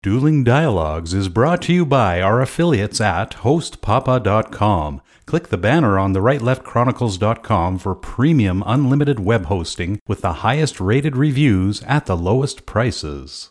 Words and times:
Dueling 0.00 0.44
Dialogues 0.44 1.12
is 1.12 1.28
brought 1.28 1.60
to 1.62 1.72
you 1.72 1.84
by 1.84 2.22
our 2.22 2.40
affiliates 2.40 3.00
at 3.00 3.32
hostpapa.com. 3.38 5.02
Click 5.26 5.48
the 5.48 5.58
banner 5.58 5.98
on 5.98 6.12
the 6.12 6.20
rightleftchronicles.com 6.20 7.78
for 7.78 7.96
premium 7.96 8.62
unlimited 8.64 9.18
web 9.18 9.46
hosting 9.46 9.98
with 10.06 10.20
the 10.20 10.34
highest 10.34 10.80
rated 10.80 11.16
reviews 11.16 11.82
at 11.82 12.06
the 12.06 12.16
lowest 12.16 12.64
prices. 12.64 13.50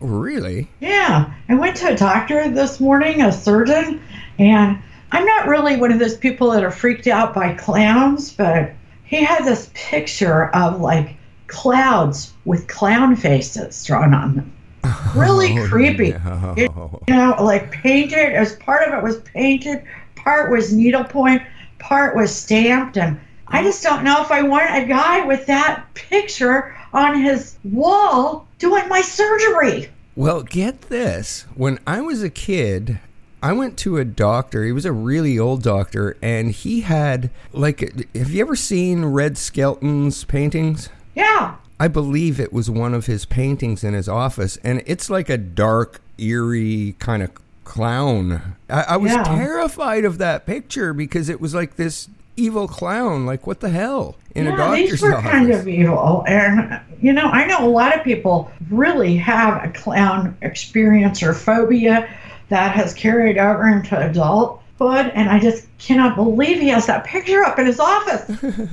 Oh, 0.00 0.06
really? 0.06 0.68
Yeah, 0.80 1.32
I 1.48 1.54
went 1.54 1.76
to 1.78 1.88
a 1.92 1.96
doctor 1.96 2.50
this 2.50 2.80
morning, 2.80 3.22
a 3.22 3.32
surgeon, 3.32 4.02
and 4.38 4.78
I'm 5.12 5.24
not 5.24 5.46
really 5.48 5.76
one 5.76 5.92
of 5.92 5.98
those 5.98 6.16
people 6.16 6.50
that 6.50 6.64
are 6.64 6.70
freaked 6.70 7.06
out 7.06 7.32
by 7.34 7.54
clowns, 7.54 8.32
but 8.32 8.72
he 9.04 9.24
had 9.24 9.44
this 9.44 9.70
picture 9.74 10.54
of 10.54 10.80
like 10.80 11.16
clouds 11.46 12.32
with 12.44 12.66
clown 12.68 13.16
faces 13.16 13.84
drawn 13.84 14.12
on 14.14 14.36
them. 14.36 14.52
Really 15.16 15.58
Oh, 15.58 15.66
creepy. 15.68 16.10
no. 16.12 16.54
It- 16.56 16.70
you 17.08 17.14
know, 17.14 17.36
like 17.42 17.70
painted, 17.72 18.34
as 18.34 18.54
part 18.56 18.86
of 18.86 18.94
it 18.94 19.02
was 19.02 19.16
painted, 19.20 19.82
part 20.16 20.50
was 20.50 20.72
needlepoint, 20.72 21.42
part 21.78 22.14
was 22.16 22.34
stamped, 22.34 22.96
and 22.98 23.18
I 23.48 23.62
just 23.62 23.82
don't 23.82 24.04
know 24.04 24.20
if 24.22 24.30
I 24.30 24.42
want 24.42 24.64
a 24.76 24.86
guy 24.86 25.24
with 25.24 25.46
that 25.46 25.84
picture 25.94 26.76
on 26.92 27.20
his 27.22 27.56
wall 27.64 28.45
doing 28.58 28.88
my 28.88 29.00
surgery. 29.00 29.88
Well, 30.14 30.42
get 30.42 30.82
this. 30.82 31.44
When 31.54 31.78
I 31.86 32.00
was 32.00 32.22
a 32.22 32.30
kid, 32.30 33.00
I 33.42 33.52
went 33.52 33.76
to 33.78 33.98
a 33.98 34.04
doctor. 34.04 34.64
He 34.64 34.72
was 34.72 34.86
a 34.86 34.92
really 34.92 35.38
old 35.38 35.62
doctor, 35.62 36.16
and 36.22 36.50
he 36.50 36.80
had, 36.80 37.30
like, 37.52 37.80
have 38.14 38.30
you 38.30 38.40
ever 38.40 38.56
seen 38.56 39.04
Red 39.04 39.36
Skelton's 39.36 40.24
paintings? 40.24 40.88
Yeah. 41.14 41.56
I 41.78 41.88
believe 41.88 42.40
it 42.40 42.52
was 42.52 42.70
one 42.70 42.94
of 42.94 43.04
his 43.06 43.26
paintings 43.26 43.84
in 43.84 43.92
his 43.92 44.08
office, 44.08 44.56
and 44.64 44.82
it's 44.86 45.10
like 45.10 45.28
a 45.28 45.36
dark, 45.36 46.00
eerie 46.16 46.96
kind 46.98 47.22
of 47.22 47.30
clown. 47.64 48.56
I, 48.70 48.82
I 48.82 48.96
was 48.96 49.12
Yeah. 49.12 49.22
terrified 49.24 50.06
of 50.06 50.16
that 50.18 50.46
picture 50.46 50.94
because 50.94 51.28
it 51.28 51.40
was 51.40 51.54
like 51.54 51.76
this 51.76 52.08
evil 52.36 52.68
clown. 52.68 53.26
Like, 53.26 53.46
what 53.46 53.60
the 53.60 53.70
hell? 53.70 54.16
In 54.34 54.46
a 54.46 54.50
yeah, 54.50 54.56
doctor's 54.56 54.90
these 54.90 55.02
were 55.02 55.14
office. 55.14 55.30
kind 55.30 55.50
of 55.50 55.66
evil. 55.66 56.24
And, 56.26 56.80
you 57.00 57.12
know, 57.12 57.26
I 57.26 57.46
know 57.46 57.66
a 57.66 57.70
lot 57.70 57.96
of 57.96 58.04
people 58.04 58.50
really 58.70 59.16
have 59.16 59.64
a 59.64 59.72
clown 59.72 60.36
experience 60.42 61.22
or 61.22 61.32
phobia 61.34 62.08
that 62.48 62.72
has 62.72 62.94
carried 62.94 63.38
over 63.38 63.68
into 63.68 63.98
adulthood. 63.98 65.10
And 65.14 65.28
I 65.28 65.40
just 65.40 65.66
cannot 65.78 66.16
believe 66.16 66.60
he 66.60 66.68
has 66.68 66.86
that 66.86 67.04
picture 67.04 67.42
up 67.42 67.58
in 67.58 67.66
his 67.66 67.80
office. 67.80 68.30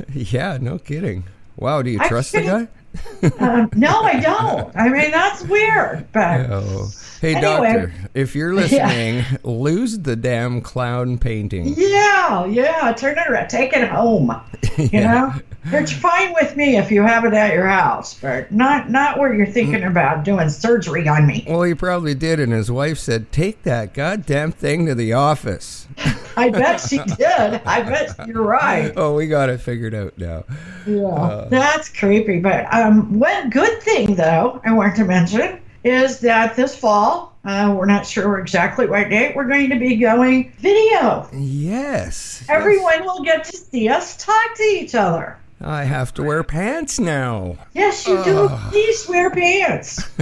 yeah, 0.14 0.58
no 0.60 0.78
kidding. 0.78 1.24
Wow, 1.56 1.82
do 1.82 1.92
you 1.92 2.00
I 2.02 2.08
trust 2.08 2.34
the 2.34 2.42
guy? 2.42 2.68
Um, 3.40 3.70
no, 3.76 4.02
I 4.02 4.20
don't. 4.20 4.76
I 4.76 4.90
mean, 4.90 5.12
that's 5.12 5.44
weird. 5.44 6.08
But 6.12 6.50
Oh. 6.50 6.90
Hey, 7.22 7.36
Anyway. 7.36 7.42
doctor, 7.74 7.94
if 8.14 8.36
you're 8.36 8.54
listening, 8.54 9.24
lose 9.44 10.00
the 10.00 10.16
damn 10.18 10.60
clown 10.60 11.18
painting. 11.18 11.74
yeah, 11.78 12.46
yeah, 12.46 12.92
turn 12.92 13.18
it 13.18 13.28
around. 13.30 13.48
Take 13.50 13.74
it 13.74 13.88
home. 13.88 14.32
You 14.78 15.02
know? 15.02 15.32
It's 15.66 15.92
fine 15.94 16.34
with 16.34 16.56
me 16.58 16.78
if 16.78 16.90
you 16.92 17.04
have 17.04 17.26
it 17.26 17.34
at 17.34 17.54
your 17.54 17.68
house, 17.68 18.16
but 18.20 18.52
not 18.52 18.90
not 18.90 19.20
where 19.20 19.32
you're 19.34 19.46
thinking 19.46 19.84
about 19.84 20.24
doing 20.26 20.50
surgery 20.50 21.08
on 21.08 21.28
me. 21.28 21.46
Well, 21.48 21.62
he 21.62 21.76
probably 21.76 22.16
did, 22.16 22.40
and 22.40 22.52
his 22.52 22.72
wife 22.72 22.98
said, 22.98 23.32
"Take 23.32 23.62
that 23.64 23.94
goddamn 23.94 24.52
thing 24.52 24.88
to 24.88 24.96
the 24.96 25.14
office." 25.14 25.88
I 26.36 26.50
bet 26.50 26.82
she 26.82 26.98
did. 27.18 27.62
I 27.66 27.84
bet 27.84 28.28
you're 28.28 28.42
right. 28.42 28.92
Oh, 28.98 29.14
we 29.16 29.28
got 29.28 29.50
it 29.50 29.62
figured 29.62 29.94
out 29.94 30.18
now. 30.18 30.44
Yeah, 30.86 31.46
that's 31.50 31.90
creepy. 31.90 32.40
But 32.40 32.72
um, 32.74 33.20
one 33.20 33.50
good 33.50 33.82
thing, 33.82 34.16
though, 34.16 34.62
I 34.66 34.74
want 34.74 34.96
to 34.98 35.06
mention 35.06 35.60
is 35.84 36.20
that 36.20 36.56
this 36.56 36.76
fall, 36.76 37.36
uh, 37.44 37.76
we're 37.78 37.86
not 37.86 38.08
sure 38.08 38.40
exactly 38.40 38.88
what 38.88 39.10
date, 39.10 39.36
we're 39.36 39.48
going 39.48 39.70
to 39.70 39.80
be 39.80 39.98
going 39.98 40.52
video. 40.60 41.28
Yes. 41.34 42.42
yes. 42.42 42.46
Everyone 42.50 43.04
will 43.04 43.24
get 43.24 43.44
to 43.46 43.58
see 43.58 43.90
us 43.90 44.16
talk 44.18 44.56
to 44.56 44.64
each 44.64 44.96
other. 44.96 45.38
I 45.66 45.86
have 45.86 46.14
to 46.16 46.24
wear 46.24 46.44
pants 46.44 47.00
now. 47.00 47.58
Yes, 47.74 48.06
you 48.06 48.22
do. 48.24 48.50
Please 48.70 49.08
wear 49.08 49.30
pants. 49.30 50.04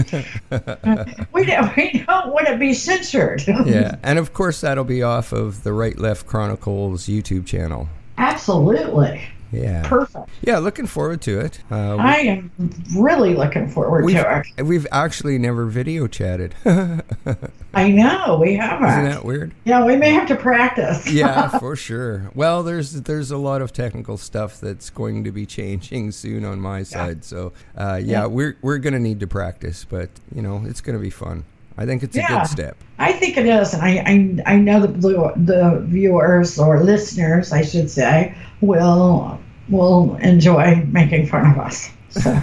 we, 1.33 1.45
don't, 1.45 1.75
we 1.75 2.05
don't 2.07 2.31
want 2.31 2.47
to 2.47 2.57
be 2.57 2.75
censored. 2.75 3.43
Yeah, 3.47 3.95
and 4.03 4.19
of 4.19 4.33
course 4.33 4.61
that'll 4.61 4.83
be 4.83 5.01
off 5.01 5.31
of 5.31 5.63
the 5.63 5.73
Right 5.73 5.97
Left 5.97 6.27
Chronicles 6.27 7.07
YouTube 7.07 7.47
channel. 7.47 7.89
Absolutely. 8.19 9.23
Yeah. 9.51 9.87
Perfect. 9.87 10.29
Yeah, 10.41 10.59
looking 10.59 10.87
forward 10.87 11.21
to 11.23 11.39
it. 11.39 11.59
Uh, 11.69 11.97
I 11.97 12.17
am 12.19 12.51
really 12.95 13.35
looking 13.35 13.67
forward 13.67 14.07
to 14.07 14.43
it. 14.57 14.63
we've 14.63 14.87
actually 14.91 15.37
never 15.37 15.65
video 15.65 16.07
chatted. 16.07 16.55
I 17.73 17.91
know 17.91 18.39
we 18.41 18.55
haven't. 18.55 18.87
Isn't 18.89 19.03
that 19.05 19.25
weird? 19.25 19.53
Yeah, 19.65 19.85
we 19.85 19.95
may 19.95 20.11
have 20.11 20.27
to 20.29 20.35
practice. 20.35 21.11
yeah, 21.11 21.47
for 21.59 21.75
sure. 21.75 22.31
Well, 22.33 22.63
there's 22.63 22.93
there's 22.93 23.31
a 23.31 23.37
lot 23.37 23.61
of 23.61 23.73
technical 23.73 24.17
stuff 24.17 24.59
that's 24.59 24.89
going 24.89 25.23
to 25.25 25.31
be 25.31 25.45
changing 25.45 26.11
soon 26.11 26.45
on 26.45 26.59
my 26.59 26.83
side. 26.83 27.23
So, 27.23 27.53
uh, 27.77 27.99
yeah, 28.03 28.25
we're 28.25 28.57
we're 28.61 28.77
gonna 28.77 28.99
need 28.99 29.19
to 29.21 29.27
practice, 29.27 29.85
but 29.89 30.09
you 30.33 30.41
know, 30.41 30.63
it's 30.65 30.81
gonna 30.81 30.99
be 30.99 31.09
fun. 31.09 31.45
I 31.81 31.85
think 31.85 32.03
it's 32.03 32.15
a 32.15 32.21
good 32.21 32.45
step. 32.45 32.77
I 32.99 33.13
think 33.13 33.37
it 33.37 33.47
is, 33.47 33.73
and 33.73 33.81
I, 33.81 34.43
I, 34.45 34.53
I 34.53 34.57
know 34.57 34.79
the 34.79 34.87
blue, 34.87 35.31
the 35.35 35.81
viewers 35.87 36.59
or 36.59 36.83
listeners, 36.83 37.51
I 37.51 37.63
should 37.63 37.89
say, 37.89 38.35
will 38.61 39.39
will 39.69 40.15
enjoy 40.17 40.83
making 40.91 41.25
fun 41.25 41.51
of 41.51 41.57
us. 41.57 41.89
So, 42.09 42.21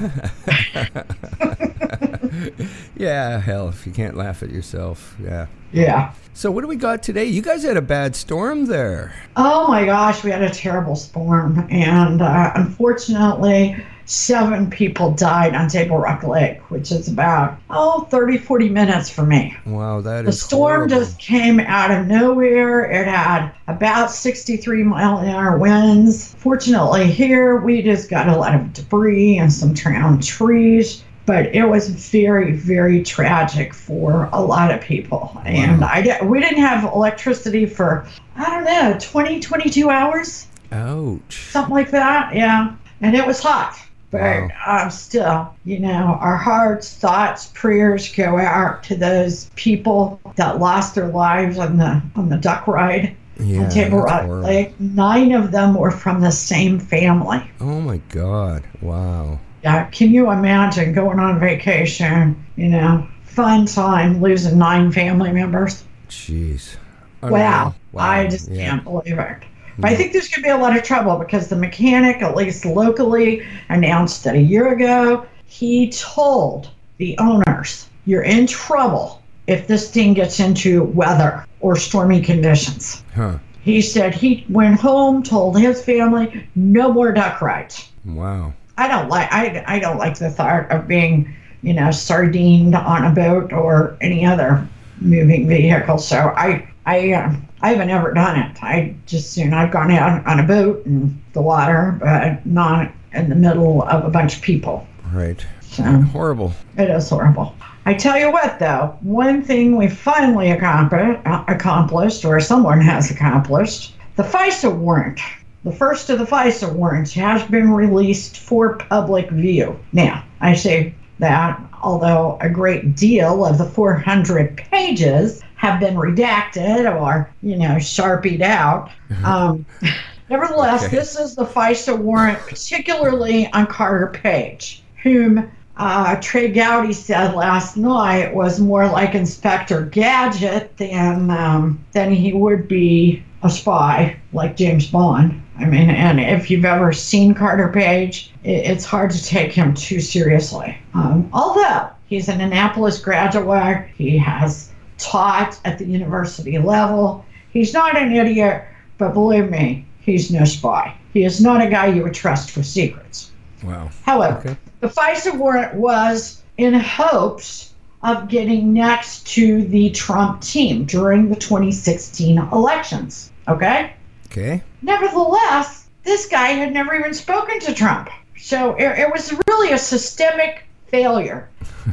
Yeah, 2.96 3.38
hell, 3.38 3.68
if 3.68 3.86
you 3.86 3.92
can't 3.92 4.16
laugh 4.16 4.42
at 4.42 4.50
yourself, 4.50 5.16
yeah. 5.22 5.46
yeah. 5.72 6.14
So, 6.34 6.50
what 6.50 6.62
do 6.62 6.66
we 6.66 6.74
got 6.74 7.00
today? 7.00 7.26
You 7.26 7.42
guys 7.42 7.62
had 7.62 7.76
a 7.76 7.82
bad 7.82 8.16
storm 8.16 8.66
there. 8.66 9.14
Oh 9.36 9.68
my 9.68 9.84
gosh, 9.84 10.24
we 10.24 10.32
had 10.32 10.42
a 10.42 10.50
terrible 10.50 10.96
storm, 10.96 11.64
and 11.70 12.20
uh, 12.20 12.50
unfortunately, 12.56 13.76
seven 14.08 14.70
people 14.70 15.12
died 15.12 15.54
on 15.54 15.68
Table 15.68 15.98
Rock 15.98 16.24
Lake, 16.24 16.60
which 16.70 16.90
is 16.90 17.08
about 17.08 17.58
oh 17.70 18.06
30, 18.10 18.38
40 18.38 18.68
minutes 18.70 19.10
for 19.10 19.24
me. 19.24 19.56
Wow, 19.66 20.00
that 20.00 20.24
The 20.24 20.32
storm 20.32 20.88
horrible. 20.88 20.96
just 20.96 21.18
came 21.18 21.60
out 21.60 21.90
of 21.90 22.06
nowhere. 22.06 22.90
It 22.90 23.06
had 23.06 23.52
about 23.68 24.10
63 24.10 24.82
mile 24.82 25.18
an 25.18 25.28
hour 25.28 25.58
winds. 25.58 26.34
Fortunately, 26.38 27.10
here 27.10 27.56
we 27.58 27.82
just 27.82 28.08
got 28.08 28.28
a 28.28 28.36
lot 28.36 28.54
of 28.54 28.72
debris 28.72 29.36
and 29.38 29.52
some 29.52 29.74
drowned 29.74 30.22
trees. 30.24 31.04
But 31.26 31.54
it 31.54 31.64
was 31.64 31.90
very, 31.90 32.52
very 32.52 33.02
tragic 33.02 33.74
for 33.74 34.30
a 34.32 34.40
lot 34.40 34.72
of 34.72 34.80
people. 34.80 35.38
And 35.44 35.84
I 35.84 36.18
we 36.24 36.40
didn't 36.40 36.62
have 36.62 36.84
electricity 36.84 37.66
for, 37.66 38.08
I 38.36 38.48
don't 38.48 38.64
know, 38.64 38.96
20, 38.98 39.38
22 39.40 39.90
hours, 39.90 40.46
Ouch. 40.72 41.50
something 41.50 41.74
like 41.74 41.90
that. 41.90 42.34
Yeah. 42.34 42.74
And 43.02 43.14
it 43.14 43.26
was 43.26 43.40
hot. 43.42 43.78
But 44.10 44.20
Wow. 44.20 44.48
um, 44.84 44.90
still, 44.90 45.54
you 45.64 45.78
know, 45.80 46.16
our 46.20 46.36
hearts, 46.36 46.94
thoughts, 46.94 47.50
prayers 47.54 48.10
go 48.14 48.38
out 48.38 48.82
to 48.84 48.96
those 48.96 49.50
people 49.54 50.18
that 50.36 50.58
lost 50.58 50.94
their 50.94 51.08
lives 51.08 51.58
on 51.58 51.76
the 51.76 52.00
on 52.16 52.28
the 52.30 52.38
duck 52.38 52.66
ride 52.66 53.14
Yeah, 53.38 53.64
on 53.64 53.70
Table 53.70 53.98
Rock 53.98 54.22
horrible. 54.24 54.46
Lake. 54.48 54.74
Nine 54.80 55.32
of 55.32 55.50
them 55.52 55.74
were 55.74 55.90
from 55.90 56.20
the 56.22 56.30
same 56.32 56.78
family. 56.78 57.42
Oh 57.60 57.80
my 57.80 57.98
god. 58.08 58.64
Wow. 58.80 59.40
Yeah, 59.62 59.84
can 59.90 60.10
you 60.12 60.30
imagine 60.30 60.92
going 60.94 61.18
on 61.18 61.38
vacation? 61.38 62.36
You 62.56 62.68
know, 62.68 63.06
fun 63.24 63.66
time 63.66 64.20
losing 64.22 64.56
nine 64.58 64.90
family 64.90 65.32
members. 65.32 65.84
Jeez. 66.08 66.76
Wow, 67.22 67.28
Unreal. 67.30 67.74
I 67.96 68.26
just 68.28 68.48
Yeah. 68.50 68.70
can't 68.70 68.84
believe 68.84 69.18
it. 69.18 69.38
But 69.78 69.92
I 69.92 69.94
think 69.94 70.12
there's 70.12 70.28
going 70.28 70.42
to 70.42 70.48
be 70.48 70.50
a 70.50 70.56
lot 70.56 70.76
of 70.76 70.82
trouble 70.82 71.16
because 71.18 71.48
the 71.48 71.56
mechanic, 71.56 72.20
at 72.20 72.34
least 72.34 72.64
locally, 72.64 73.46
announced 73.68 74.24
that 74.24 74.34
a 74.34 74.40
year 74.40 74.72
ago 74.72 75.24
he 75.46 75.90
told 75.90 76.70
the 76.96 77.16
owners, 77.18 77.88
"You're 78.04 78.22
in 78.22 78.48
trouble 78.48 79.22
if 79.46 79.68
this 79.68 79.90
thing 79.90 80.14
gets 80.14 80.40
into 80.40 80.82
weather 80.82 81.46
or 81.60 81.76
stormy 81.76 82.20
conditions." 82.20 83.04
Huh. 83.14 83.38
He 83.62 83.80
said 83.80 84.14
he 84.14 84.44
went 84.48 84.80
home, 84.80 85.22
told 85.22 85.58
his 85.58 85.84
family, 85.84 86.46
"No 86.56 86.92
more 86.92 87.12
duck 87.12 87.40
rides." 87.40 87.88
Wow. 88.04 88.54
I 88.76 88.88
don't 88.88 89.08
like 89.08 89.28
I, 89.32 89.64
I 89.66 89.78
don't 89.78 89.98
like 89.98 90.18
the 90.18 90.30
thought 90.30 90.70
of 90.70 90.88
being, 90.88 91.34
you 91.62 91.74
know, 91.74 91.90
sardined 91.90 92.74
on 92.74 93.04
a 93.04 93.10
boat 93.10 93.52
or 93.52 93.96
any 94.00 94.24
other 94.24 94.66
moving 95.00 95.46
vehicle. 95.46 95.98
So 95.98 96.32
I 96.36 96.68
I 96.86 97.12
uh, 97.12 97.34
I 97.60 97.70
haven't 97.70 97.90
ever 97.90 98.12
done 98.12 98.38
it. 98.38 98.62
I 98.62 98.94
just 99.06 99.36
you 99.36 99.46
know 99.46 99.56
I've 99.58 99.72
gone 99.72 99.90
out 99.90 100.26
on 100.26 100.40
a 100.40 100.42
boat 100.44 100.84
in 100.86 101.20
the 101.32 101.42
water, 101.42 101.96
but 102.00 102.44
not 102.46 102.90
in 103.12 103.28
the 103.28 103.34
middle 103.34 103.82
of 103.82 104.04
a 104.04 104.10
bunch 104.10 104.36
of 104.36 104.42
people. 104.42 104.86
Right. 105.12 105.44
So 105.62 105.82
Horrible. 105.82 106.52
it 106.76 106.90
is 106.90 107.08
horrible. 107.10 107.54
I 107.86 107.94
tell 107.94 108.18
you 108.18 108.30
what, 108.30 108.58
though, 108.58 108.96
one 109.00 109.42
thing 109.42 109.76
we 109.76 109.88
finally 109.88 110.50
accompli- 110.50 111.20
uh, 111.24 111.44
accomplished, 111.48 112.24
or 112.24 112.38
someone 112.40 112.80
has 112.80 113.10
accomplished, 113.10 113.94
the 114.16 114.22
FISA 114.22 114.74
warrant. 114.76 115.20
The 115.64 115.72
first 115.72 116.10
of 116.10 116.18
the 116.18 116.24
FISA 116.26 116.72
warrants 116.72 117.12
has 117.14 117.42
been 117.44 117.70
released 117.72 118.38
for 118.38 118.76
public 118.76 119.30
view. 119.30 119.78
Now, 119.92 120.24
I 120.40 120.54
say 120.54 120.94
that, 121.18 121.60
although 121.82 122.36
a 122.40 122.48
great 122.50 122.94
deal 122.96 123.44
of 123.46 123.56
the 123.58 123.64
400 123.64 124.56
pages 124.56 125.42
have 125.58 125.80
been 125.80 125.94
redacted 125.96 126.90
or, 127.00 127.28
you 127.42 127.56
know, 127.56 127.78
sharpied 127.78 128.42
out, 128.42 128.90
um, 129.24 129.66
nevertheless, 130.30 130.84
Okay. 130.84 130.96
this 130.96 131.18
is 131.18 131.34
the 131.34 131.44
FISA 131.44 131.98
warrant, 131.98 132.38
particularly 132.38 133.52
on 133.52 133.66
Carter 133.66 134.06
Page, 134.06 134.82
whom 135.02 135.50
uh, 135.76 136.16
Trey 136.20 136.48
Gowdy 136.48 136.92
said 136.92 137.34
last 137.34 137.76
night 137.76 138.34
was 138.34 138.60
more 138.60 138.86
like 138.86 139.14
Inspector 139.14 139.80
Gadget 139.86 140.76
than 140.76 141.30
um, 141.30 141.84
than 141.92 142.12
he 142.12 142.32
would 142.32 142.66
be 142.68 143.22
a 143.42 143.50
spy 143.50 144.16
like 144.32 144.56
James 144.56 144.86
Bond. 144.88 145.42
I 145.58 145.64
mean, 145.64 145.90
and 145.90 146.20
if 146.20 146.50
you've 146.50 146.64
ever 146.64 146.92
seen 146.92 147.34
Carter 147.34 147.68
Page, 147.68 148.32
it, 148.44 148.66
it's 148.70 148.84
hard 148.84 149.10
to 149.10 149.24
take 149.24 149.52
him 149.52 149.74
too 149.74 150.00
seriously. 150.00 150.76
Um, 150.94 151.28
although 151.32 151.88
he's 152.06 152.28
an 152.28 152.40
Annapolis 152.40 153.00
graduate, 153.00 153.86
he 153.96 154.16
has 154.18 154.70
taught 154.98 155.58
at 155.64 155.78
the 155.78 155.84
university 155.84 156.58
level. 156.58 157.24
He's 157.50 157.72
not 157.72 157.96
an 157.96 158.12
idiot, 158.12 158.64
but 158.98 159.14
believe 159.14 159.50
me, 159.50 159.86
he's 160.00 160.30
no 160.30 160.44
spy. 160.44 160.94
He 161.14 161.24
is 161.24 161.40
not 161.40 161.62
a 161.62 161.68
guy 161.70 161.86
you 161.86 162.02
would 162.02 162.14
trust 162.14 162.56
with 162.56 162.66
secrets. 162.66 163.30
Wow. 163.62 163.90
However, 164.04 164.38
Okay. 164.38 164.56
the 164.80 164.88
FISA 164.88 165.36
warrant 165.36 165.74
was 165.74 166.42
in 166.58 166.74
hopes 166.74 167.72
of 168.02 168.28
getting 168.28 168.72
next 168.72 169.26
to 169.26 169.62
the 169.64 169.90
Trump 169.90 170.40
team 170.42 170.84
during 170.84 171.28
the 171.30 171.34
2016 171.36 172.38
elections. 172.52 173.32
Okay? 173.48 173.92
Okay. 174.30 174.62
Nevertheless, 174.82 175.88
this 176.04 176.26
guy 176.26 176.48
had 176.48 176.72
never 176.72 176.94
even 176.94 177.14
spoken 177.14 177.58
to 177.60 177.74
Trump. 177.74 178.08
So 178.36 178.74
it, 178.76 178.98
it 179.00 179.10
was 179.12 179.34
really 179.48 179.72
a 179.72 179.78
systemic 179.78 180.64
failure. 180.88 181.48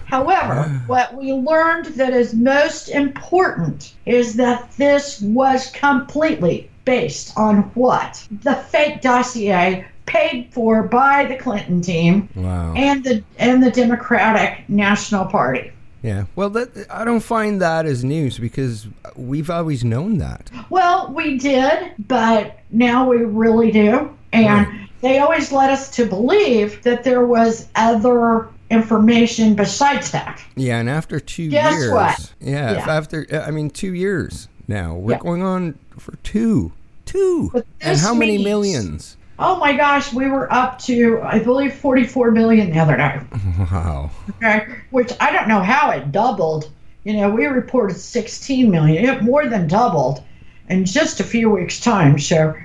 However, 0.06 0.64
what 0.88 1.14
we 1.16 1.32
learned 1.34 1.86
that 1.98 2.14
is 2.14 2.34
most 2.34 2.90
important 2.90 3.94
is 4.06 4.36
that 4.36 4.72
this 4.78 5.22
was 5.22 5.72
completely 5.72 6.70
based 6.86 7.34
on 7.38 7.64
what? 7.76 8.28
The 8.44 8.56
fake 8.56 9.02
dossier 9.02 9.86
paid 10.06 10.50
for 10.52 10.84
by 10.84 11.26
the 11.26 11.36
Clinton 11.36 11.82
team 11.82 12.30
Wow. 12.36 12.74
and 12.76 13.04
the 13.04 13.24
and 13.40 13.64
the 13.64 13.72
Democratic 13.72 14.68
National 14.70 15.26
Party. 15.26 15.72
Yeah. 16.04 16.26
Well, 16.36 16.52
that 16.52 16.70
I 16.92 17.04
don't 17.04 17.22
find 17.24 17.60
that 17.62 17.88
as 17.88 18.04
news 18.04 18.38
because 18.38 18.88
we've 19.16 19.50
always 19.50 19.84
known 19.84 20.20
that. 20.20 20.52
Well, 20.70 21.12
we 21.16 21.40
did, 21.40 21.94
but 22.08 22.60
now 22.70 23.10
we 23.10 23.18
really 23.18 23.72
do. 23.72 24.12
And 24.32 24.68
Right. 24.68 24.90
they 25.02 25.18
always 25.18 25.52
led 25.52 25.72
us 25.72 25.90
to 25.96 26.06
believe 26.06 26.84
that 26.84 27.04
there 27.04 27.26
was 27.26 27.68
other 27.76 28.48
information 28.70 29.56
besides 29.56 30.12
that. 30.12 30.42
Yeah, 30.56 30.80
and 30.80 30.90
after 30.90 31.20
two 31.20 31.50
Guess 31.50 31.74
years, 31.74 31.92
what? 31.92 32.34
yeah, 32.40 32.74
Yeah. 32.74 32.90
after 32.90 33.26
I 33.46 33.52
mean 33.52 33.70
two 33.70 33.94
years 33.94 34.48
now, 34.68 34.96
we're 34.96 35.14
Yeah. 35.14 35.20
going 35.20 35.44
on 35.44 35.76
for 35.98 36.16
two, 36.24 36.72
two, 37.06 37.52
and 37.82 37.98
how 38.00 38.14
many 38.14 38.34
means- 38.34 38.44
millions? 38.44 39.18
Oh 39.38 39.58
my 39.60 39.76
gosh, 39.76 40.14
we 40.14 40.28
were 40.30 40.52
up 40.52 40.80
to 40.84 41.20
I 41.22 41.40
believe 41.40 41.74
44 41.74 42.32
million 42.32 42.72
the 42.72 42.80
other 42.80 42.96
day. 42.98 43.20
Wow. 43.72 44.12
Okay, 44.42 44.66
which 44.92 45.12
I 45.20 45.32
don't 45.32 45.48
know 45.48 45.60
how 45.62 45.92
it 45.92 46.12
doubled. 46.12 46.70
You 47.04 47.14
know, 47.18 47.30
we 47.30 47.46
reported 47.46 47.98
16 47.98 48.72
million. 48.72 49.06
It 49.06 49.22
more 49.24 49.46
than 49.48 49.68
doubled 49.68 50.24
in 50.70 50.86
just 50.86 51.20
a 51.20 51.24
few 51.24 51.50
weeks' 51.52 51.80
time. 51.80 52.18
So 52.18 52.56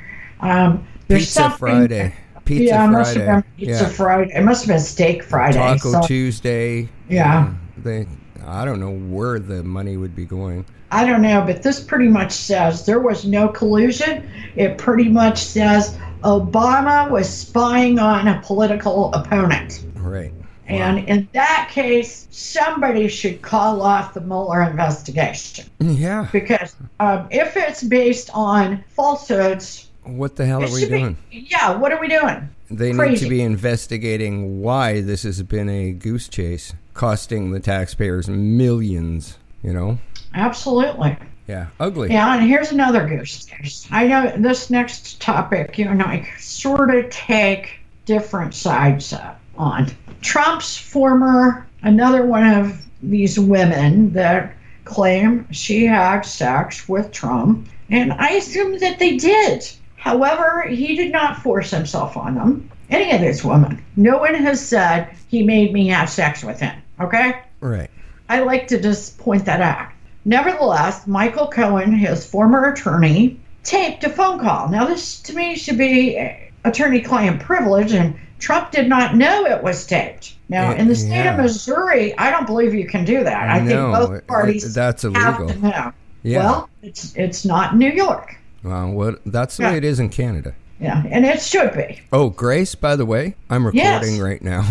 um, 0.40 0.86
there's 1.08 1.22
Pizza 1.24 1.32
something. 1.40 1.58
Friday. 1.58 2.14
Pizza 2.50 2.64
yeah, 2.64 2.84
it 2.84 2.88
must 2.88 3.12
Friday. 3.12 3.26
have 3.26 3.44
been 3.44 3.52
Pizza 3.66 3.82
yeah. 3.84 3.88
Friday. 3.88 4.32
It 4.34 4.42
must 4.42 4.64
have 4.64 4.68
been 4.74 4.80
Steak 4.80 5.22
Friday. 5.22 5.58
Taco 5.58 5.92
so- 5.92 6.00
Tuesday. 6.02 6.88
Yeah. 7.08 7.52
They. 7.78 8.08
I 8.44 8.64
don't 8.64 8.80
know 8.80 8.92
where 8.92 9.38
the 9.38 9.62
money 9.62 9.96
would 9.96 10.16
be 10.16 10.24
going. 10.24 10.64
I 10.90 11.04
don't 11.04 11.22
know, 11.22 11.42
but 11.46 11.62
this 11.62 11.78
pretty 11.78 12.08
much 12.08 12.32
says 12.32 12.84
there 12.84 12.98
was 12.98 13.24
no 13.24 13.46
collusion. 13.46 14.28
It 14.56 14.76
pretty 14.78 15.08
much 15.08 15.38
says 15.38 15.96
Obama 16.24 17.08
was 17.08 17.32
spying 17.32 18.00
on 18.00 18.26
a 18.26 18.40
political 18.42 19.12
opponent. 19.12 19.84
Right. 19.94 20.32
And 20.66 21.08
in 21.08 21.28
that 21.32 21.68
case, 21.70 22.26
somebody 22.30 23.06
should 23.06 23.42
call 23.42 23.82
off 23.82 24.14
the 24.14 24.20
Mueller 24.20 24.62
investigation. 24.62 25.66
Yeah. 25.78 26.28
Because 26.32 26.74
um, 26.98 27.28
if 27.30 27.56
it's 27.56 27.84
based 27.84 28.30
on 28.34 28.82
falsehoods, 28.88 29.89
What 30.04 30.36
the 30.36 30.46
hell 30.46 30.62
it 30.62 30.70
are 30.70 30.72
we 30.72 30.80
should 30.80 30.90
be- 30.90 30.98
doing? 30.98 31.16
yeah, 31.30 31.76
what 31.76 31.92
are 31.92 32.00
we 32.00 32.08
doing? 32.08 32.48
They 32.70 32.92
need 32.92 33.18
to 33.18 33.28
be 33.28 33.42
investigating 33.42 34.60
why 34.60 35.00
this 35.00 35.24
has 35.24 35.42
been 35.42 35.68
a 35.68 35.92
goose 35.92 36.28
chase, 36.28 36.72
costing 36.94 37.50
the 37.50 37.60
taxpayers 37.60 38.28
millions. 38.28 39.38
You 39.62 39.72
know. 39.72 39.98
Absolutely. 40.34 41.16
Yeah. 41.46 41.66
Ugly. 41.80 42.10
Yeah, 42.12 42.34
and 42.36 42.48
here's 42.48 42.70
another 42.70 43.06
goose 43.08 43.44
chase. 43.44 43.88
I 43.90 44.06
know 44.06 44.32
this 44.36 44.70
next 44.70 45.20
topic, 45.20 45.78
you 45.78 45.88
and 45.88 46.00
I 46.02 46.28
sort 46.38 46.94
of 46.94 47.10
take 47.10 47.80
different 48.06 48.54
sides 48.54 49.12
on. 49.56 49.90
Trump's 50.22 50.76
former, 50.76 51.66
another 51.82 52.24
one 52.24 52.46
of 52.46 52.80
these 53.02 53.38
women 53.38 54.12
that 54.12 54.54
claim 54.84 55.46
she 55.50 55.86
had 55.86 56.20
sex 56.22 56.88
with 56.88 57.10
Trump, 57.12 57.68
and 57.90 58.12
I 58.12 58.30
assume 58.30 58.78
that 58.78 58.98
they 58.98 59.16
did. 59.16 59.68
However, 60.00 60.62
he 60.62 60.96
did 60.96 61.12
not 61.12 61.42
force 61.42 61.70
himself 61.70 62.16
on 62.16 62.34
them. 62.34 62.70
Any 62.88 63.12
of 63.14 63.20
these 63.20 63.44
women. 63.44 63.84
No 63.96 64.16
one 64.18 64.34
has 64.34 64.66
said 64.66 65.14
he 65.28 65.42
made 65.42 65.72
me 65.74 65.88
have 65.88 66.08
sex 66.08 66.42
with 66.42 66.58
him. 66.58 66.74
Okay? 66.98 67.40
Right. 67.60 67.90
I 68.28 68.40
like 68.40 68.66
to 68.68 68.80
just 68.80 69.18
point 69.18 69.44
that 69.44 69.60
out. 69.60 69.88
Nevertheless, 70.24 71.06
Michael 71.06 71.48
Cohen, 71.48 71.92
his 71.92 72.26
former 72.26 72.72
attorney, 72.72 73.38
taped 73.62 74.02
a 74.04 74.08
phone 74.10 74.40
call. 74.40 74.68
Now, 74.68 74.86
this 74.86 75.20
to 75.22 75.34
me 75.34 75.54
should 75.54 75.76
be 75.78 76.18
uh, 76.18 76.30
attorney 76.64 77.00
client 77.02 77.40
privilege, 77.42 77.92
and 77.92 78.18
Trump 78.38 78.70
did 78.70 78.88
not 78.88 79.16
know 79.16 79.44
it 79.44 79.62
was 79.62 79.86
taped. 79.86 80.34
Now, 80.48 80.72
in 80.72 80.88
the 80.88 80.94
state 80.96 81.10
Yeah. 81.24 81.34
of 81.34 81.40
Missouri, 81.40 82.16
I 82.18 82.30
don't 82.30 82.46
believe 82.46 82.74
you 82.74 82.88
can 82.88 83.04
do 83.04 83.22
that. 83.22 83.50
I, 83.50 83.60
No, 83.60 83.68
think 83.94 84.08
both 84.08 84.26
parties 84.26 84.74
that's 84.74 85.02
have 85.02 85.14
illegal. 85.14 85.48
to 85.48 85.58
know. 85.58 85.92
Yeah. 86.22 86.38
Well, 86.38 86.70
it's 86.82 87.14
it's 87.16 87.44
not 87.44 87.76
New 87.76 87.90
York. 87.90 88.36
Well, 88.62 88.90
what? 88.90 89.20
That's 89.26 89.56
the 89.56 89.64
Yeah. 89.64 89.70
way 89.72 89.76
it 89.78 89.84
is 89.84 89.98
in 90.00 90.08
Canada. 90.10 90.54
Yeah, 90.80 91.02
and 91.10 91.26
it 91.26 91.42
should 91.42 91.74
be. 91.74 92.00
Oh, 92.10 92.30
Grace, 92.30 92.74
by 92.74 92.96
the 92.96 93.04
way, 93.04 93.34
I'm 93.50 93.70
Yes. 93.74 94.02
recording 94.02 94.18
right 94.22 94.40
now. 94.42 94.64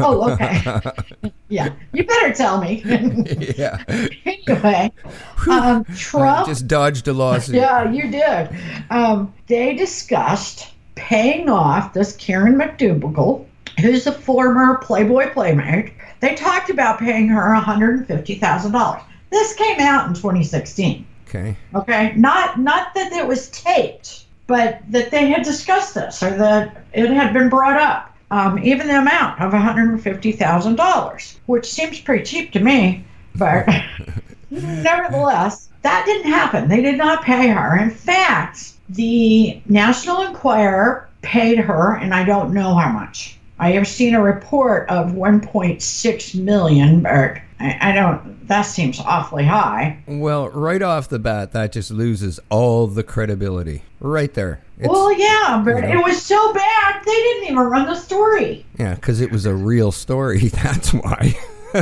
Oh, 0.00 0.32
okay. 0.32 0.80
yeah, 1.48 1.68
you 1.92 2.02
better 2.04 2.32
tell 2.32 2.60
me. 2.60 2.82
yeah. 3.56 3.78
anyway, 4.26 4.90
um, 5.48 5.84
I 5.88 5.94
Trump 5.94 6.48
just 6.48 6.66
dodged 6.66 7.06
a 7.06 7.12
lawsuit. 7.12 7.54
Yeah, 7.54 7.88
you 7.92 8.10
did. 8.10 8.48
Um, 8.90 9.32
they 9.46 9.74
discussed 9.76 10.68
paying 10.96 11.48
off 11.48 11.92
this 11.94 12.16
Karen 12.16 12.56
McDougal, 12.56 13.46
who's 13.80 14.08
a 14.08 14.12
former 14.12 14.78
Playboy 14.78 15.30
playmate. 15.32 15.92
They 16.18 16.34
talked 16.34 16.70
about 16.70 16.98
paying 16.98 17.28
her 17.28 17.54
$150,000. 17.54 19.00
This 19.30 19.54
came 19.54 19.80
out 19.80 20.08
in 20.08 20.14
2016. 20.14 21.06
Okay. 21.28 21.56
Okay, 21.74 22.12
not 22.16 22.58
not 22.58 22.94
that 22.94 23.12
it 23.12 23.26
was 23.26 23.48
taped, 23.50 24.26
but 24.46 24.80
that 24.90 25.10
they 25.10 25.28
had 25.28 25.42
discussed 25.44 25.94
this 25.94 26.22
or 26.22 26.30
that 26.30 26.84
it 26.92 27.10
had 27.10 27.32
been 27.32 27.48
brought 27.48 27.80
up. 27.80 28.08
Um, 28.30 28.58
even 28.64 28.86
the 28.86 28.98
amount 28.98 29.42
of 29.42 29.52
$150,000, 29.52 31.36
which 31.44 31.66
seems 31.70 32.00
pretty 32.00 32.24
cheap 32.24 32.52
to 32.52 32.60
me, 32.60 33.04
but 33.34 33.68
nevertheless, 34.50 35.68
that 35.82 36.04
didn't 36.06 36.32
happen. 36.32 36.68
They 36.68 36.80
did 36.80 36.96
not 36.96 37.24
pay 37.24 37.48
her. 37.48 37.76
In 37.76 37.90
fact, 37.90 38.72
the 38.88 39.60
National 39.66 40.22
Enquirer 40.22 41.10
paid 41.20 41.58
her, 41.58 41.94
and 41.96 42.14
I 42.14 42.24
don't 42.24 42.54
know 42.54 42.74
how 42.74 42.90
much. 42.90 43.38
I 43.62 43.70
have 43.74 43.86
seen 43.86 44.16
a 44.16 44.20
report 44.20 44.88
of 44.88 45.12
1.6 45.12 46.34
million, 46.34 47.00
but 47.00 47.38
I, 47.60 47.78
I 47.80 47.92
don't. 47.92 48.48
That 48.48 48.62
seems 48.62 48.98
awfully 48.98 49.44
high. 49.44 50.02
Well, 50.08 50.48
right 50.48 50.82
off 50.82 51.08
the 51.08 51.20
bat, 51.20 51.52
that 51.52 51.70
just 51.70 51.92
loses 51.92 52.40
all 52.50 52.88
the 52.88 53.04
credibility. 53.04 53.84
Right 54.00 54.34
there. 54.34 54.64
It's, 54.80 54.88
well, 54.88 55.16
yeah, 55.16 55.62
but 55.64 55.76
you 55.76 55.82
know. 55.82 56.00
it 56.00 56.04
was 56.04 56.20
so 56.20 56.52
bad 56.52 57.04
they 57.04 57.12
didn't 57.12 57.44
even 57.44 57.58
run 57.58 57.86
the 57.86 57.94
story. 57.94 58.66
yeah, 58.80 58.96
because 58.96 59.20
it 59.20 59.30
was 59.30 59.46
a 59.46 59.54
real 59.54 59.92
story. 59.92 60.38
That's 60.48 60.92
why. 60.92 61.38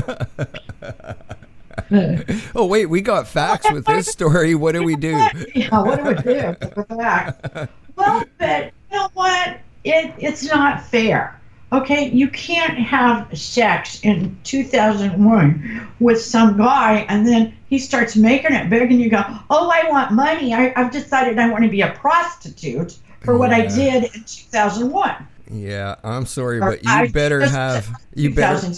oh 2.55 2.67
wait, 2.67 2.91
we 2.91 3.01
got 3.01 3.27
facts 3.27 3.73
with 3.73 3.87
this 3.87 4.07
story. 4.07 4.55
What 4.55 4.73
do 4.73 4.83
we 4.83 4.97
do? 4.97 5.13
yeah, 5.55 5.81
what 5.81 5.97
do 5.97 6.05
we 6.11 6.15
do 6.15 6.55
with 6.77 6.89
that? 6.89 7.71
Well, 7.97 8.25
but 8.37 8.73
you 8.93 8.99
know 8.99 9.09
what? 9.15 9.61
It 9.83 10.13
it's 10.19 10.45
not 10.45 10.85
fair. 10.85 11.40
Okay, 11.73 12.11
you 12.11 12.29
can't 12.29 12.77
have 12.79 13.37
sex 13.39 14.01
in 14.03 14.37
2001 14.43 15.89
with 16.01 16.21
some 16.21 16.57
guy 16.57 17.07
and 17.09 17.27
then 17.27 17.55
he 17.69 17.79
starts 17.79 18.17
making 18.17 18.53
it 18.55 18.69
big 18.69 18.91
and 18.91 19.01
you 19.01 19.09
go, 19.09 19.23
oh, 19.51 19.71
I 19.73 19.89
want 19.89 20.13
money. 20.13 20.53
I, 20.53 20.73
I've 20.75 20.91
decided 20.91 21.39
I 21.39 21.49
want 21.49 21.63
to 21.63 21.71
be 21.71 21.83
a 21.83 21.93
prostitute 21.93 22.99
for 23.23 23.39
what 23.39 23.53
I 23.53 23.67
did 23.67 24.05
in 24.15 24.25
2001. 24.25 25.29
Yeah, 25.53 25.97
I'm 26.05 26.27
sorry, 26.27 26.59
Or 26.59 26.71
but 26.71 26.85
you 26.85 26.91
I 26.91 27.09
better 27.09 27.47
have 27.47 27.89
you 28.15 28.35
better 28.35 28.73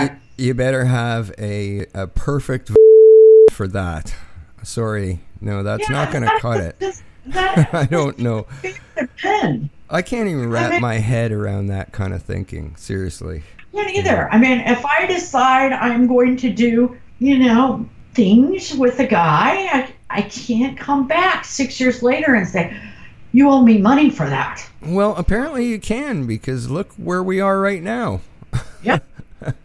you, 0.00 0.08
you 0.36 0.54
better 0.54 0.84
have 0.84 1.32
a 1.38 1.86
a 1.94 2.06
perfect 2.06 2.70
for 3.52 3.66
that. 3.68 4.14
Sorry, 4.62 5.20
no, 5.40 5.62
that's 5.62 5.90
not 5.90 6.12
going 6.12 6.24
to 6.24 6.38
cut 6.40 6.60
it. 6.60 6.78
that- 7.26 7.74
I 7.74 7.86
don't 7.86 8.18
know. 8.18 8.46
I 9.88 10.02
can't 10.02 10.28
even 10.28 10.50
wrap 10.50 10.72
mean- 10.72 10.80
my 10.80 10.94
head 10.98 11.32
around 11.32 11.66
that 11.66 11.92
kind 11.92 12.12
of 12.12 12.22
thinking. 12.22 12.74
Seriously. 12.76 13.42
Can't 13.72 13.90
either. 13.94 14.28
I 14.32 14.38
mean, 14.38 14.60
if 14.60 14.84
I 14.86 15.06
decide 15.06 15.72
I'm 15.72 16.06
going 16.06 16.36
to 16.38 16.50
do, 16.50 16.96
you 17.18 17.38
know, 17.38 17.86
things 18.14 18.74
with 18.74 18.98
a 19.00 19.06
guy, 19.06 19.66
I, 19.66 19.92
I 20.08 20.22
can't 20.22 20.78
come 20.78 21.06
back 21.06 21.44
six 21.44 21.78
years 21.78 22.02
later 22.02 22.34
and 22.34 22.48
say, 22.48 22.74
you 23.32 23.50
owe 23.50 23.60
me 23.62 23.76
money 23.76 24.08
for 24.08 24.26
that. 24.28 24.66
Well, 24.82 25.14
apparently 25.16 25.66
you 25.66 25.78
can 25.78 26.26
because 26.26 26.70
look 26.70 26.92
where 26.94 27.22
we 27.22 27.40
are 27.40 27.60
right 27.60 27.82
now. 27.82 28.20
Yeah. 28.82 29.00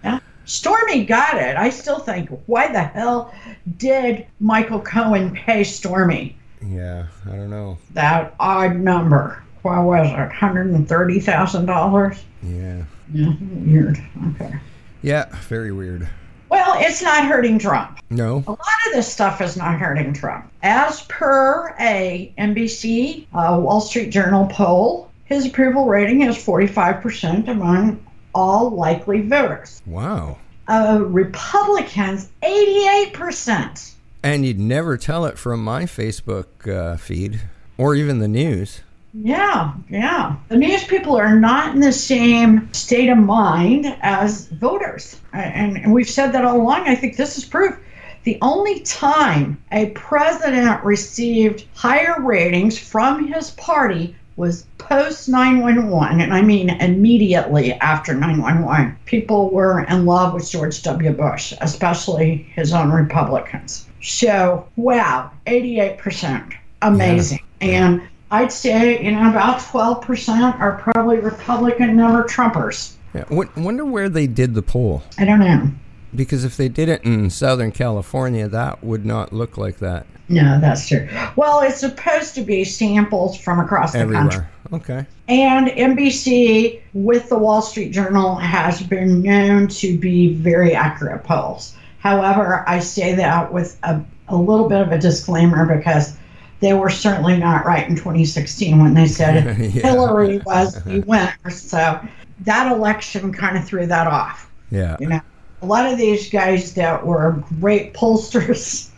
yeah. 0.03 0.19
Stormy 0.45 1.05
got 1.05 1.35
it. 1.35 1.55
I 1.55 1.69
still 1.69 1.99
think, 1.99 2.29
why 2.47 2.71
the 2.71 2.81
hell 2.81 3.33
did 3.77 4.25
Michael 4.39 4.79
Cohen 4.81 5.31
pay 5.31 5.63
Stormy 5.63 6.35
Yeah, 6.65 7.05
I 7.27 7.35
don't 7.35 7.51
know. 7.51 7.77
that 7.93 8.33
odd 8.39 8.75
number? 8.77 9.43
What 9.61 9.83
was 9.83 10.09
it, 10.09 10.29
$130,000? 10.31 12.17
Yeah. 12.43 12.83
Yeah, 13.13 13.33
weird. 13.39 14.01
Okay. 14.29 14.55
Yeah, 15.01 15.25
very 15.47 15.71
weird. 15.71 16.07
Well, 16.49 16.75
it's 16.79 17.01
not 17.01 17.25
hurting 17.25 17.59
Trump. 17.59 17.99
No. 18.09 18.43
A 18.47 18.51
lot 18.51 18.59
of 18.87 18.93
this 18.93 19.11
stuff 19.11 19.41
is 19.41 19.55
not 19.55 19.79
hurting 19.79 20.13
Trump. 20.13 20.51
As 20.63 21.01
per 21.03 21.75
a 21.79 22.33
NBC 22.37 23.25
uh, 23.33 23.59
Wall 23.59 23.81
Street 23.81 24.09
Journal 24.09 24.47
poll, 24.47 25.09
his 25.25 25.45
approval 25.45 25.85
rating 25.85 26.23
is 26.23 26.35
45% 26.35 27.47
among 27.47 28.05
all 28.35 28.71
likely 28.71 29.21
voters. 29.21 29.81
Wow. 29.85 30.37
Uh, 30.67 30.99
Republicans, 31.05 32.29
88%. 32.43 33.93
And 34.23 34.45
you'd 34.45 34.59
never 34.59 34.97
tell 34.97 35.25
it 35.25 35.37
from 35.37 35.63
my 35.63 35.83
Facebook 35.83 36.69
uh, 36.69 36.97
feed 36.97 37.41
or 37.77 37.95
even 37.95 38.19
the 38.19 38.27
news. 38.27 38.81
Yeah, 39.13 39.73
yeah. 39.89 40.35
The 40.47 40.57
news 40.57 40.83
people 40.85 41.17
are 41.17 41.35
not 41.35 41.75
in 41.75 41.81
the 41.81 41.91
same 41.91 42.73
state 42.73 43.09
of 43.09 43.17
mind 43.17 43.85
as 44.01 44.47
voters. 44.47 45.19
And, 45.33 45.77
and 45.77 45.93
we've 45.93 46.09
said 46.09 46.31
that 46.31 46.45
all 46.45 46.61
along. 46.61 46.87
I 46.87 46.95
think 46.95 47.17
this 47.17 47.37
is 47.37 47.45
proof. 47.45 47.77
The 48.23 48.37
only 48.41 48.81
time 48.81 49.61
a 49.71 49.87
president 49.87 50.83
received 50.83 51.65
higher 51.73 52.21
ratings 52.21 52.77
from 52.77 53.27
his 53.27 53.51
party 53.51 54.15
was 54.37 54.65
post 54.77 55.27
911, 55.27 56.21
and 56.21 56.33
I 56.33 56.41
mean 56.41 56.69
immediately 56.69 57.73
after 57.73 58.13
911. 58.13 58.97
People 59.05 59.49
were 59.49 59.83
in 59.83 60.05
love 60.05 60.33
with 60.33 60.49
George 60.49 60.81
W. 60.83 61.11
Bush, 61.11 61.53
especially 61.61 62.47
his 62.55 62.73
own 62.73 62.91
Republicans. 62.91 63.87
So, 64.01 64.67
wow, 64.77 65.31
88%. 65.45 66.53
Amazing. 66.81 67.41
And 67.59 68.01
I'd 68.31 68.51
say, 68.51 69.03
you 69.03 69.11
know, 69.11 69.29
about 69.29 69.59
12% 69.59 70.59
are 70.59 70.77
probably 70.77 71.19
Republican, 71.19 71.97
never 71.97 72.23
Trumpers. 72.23 72.93
Yeah. 73.13 73.25
Wonder 73.29 73.83
where 73.83 74.07
they 74.07 74.25
did 74.25 74.55
the 74.55 74.61
poll. 74.61 75.03
I 75.17 75.25
don't 75.25 75.39
know. 75.39 75.69
Because 76.15 76.45
if 76.45 76.55
they 76.55 76.69
did 76.69 76.87
it 76.87 77.03
in 77.03 77.29
Southern 77.29 77.71
California, 77.71 78.47
that 78.47 78.83
would 78.83 79.05
not 79.05 79.33
look 79.33 79.57
like 79.57 79.79
that 79.79 80.05
No, 80.29 80.59
that's 80.59 80.87
true. 80.87 81.07
Well, 81.35 81.61
it's 81.61 81.79
supposed 81.79 82.35
to 82.35 82.41
be 82.41 82.63
samples 82.63 83.37
from 83.37 83.59
across 83.59 83.91
the 83.91 84.05
country. 84.05 84.45
Okay. 84.73 85.05
And 85.27 85.67
NBC 85.67 86.81
with 86.93 87.27
the 87.27 87.37
Wall 87.37 87.61
Street 87.61 87.91
Journal 87.91 88.35
has 88.35 88.81
been 88.81 89.21
known 89.21 89.67
to 89.67 89.97
be 89.97 90.33
very 90.33 90.73
accurate 90.73 91.25
polls. 91.25 91.75
However, 91.99 92.63
I 92.67 92.79
say 92.79 93.13
that 93.15 93.51
with 93.51 93.77
a, 93.83 94.01
a 94.29 94.35
little 94.35 94.69
bit 94.69 94.81
of 94.81 94.91
a 94.91 94.97
disclaimer 94.97 95.65
because 95.77 96.17
they 96.61 96.73
were 96.73 96.89
certainly 96.89 97.37
not 97.37 97.65
right 97.65 97.87
in 97.87 97.95
2016 97.95 98.81
when 98.81 98.93
they 98.93 99.07
said 99.07 99.57
Yeah. 99.59 99.67
Hillary 99.67 100.39
was 100.45 100.81
the 100.83 101.01
winner. 101.01 101.35
So 101.49 101.99
that 102.41 102.71
election 102.71 103.33
kind 103.33 103.57
of 103.57 103.65
threw 103.65 103.85
that 103.87 104.07
off. 104.07 104.49
Yeah. 104.69 104.95
You 104.99 105.09
know, 105.09 105.21
a 105.61 105.65
lot 105.65 105.91
of 105.91 105.97
these 105.97 106.29
guys 106.29 106.73
that 106.75 107.05
were 107.05 107.43
great 107.59 107.93
pollsters 107.93 108.89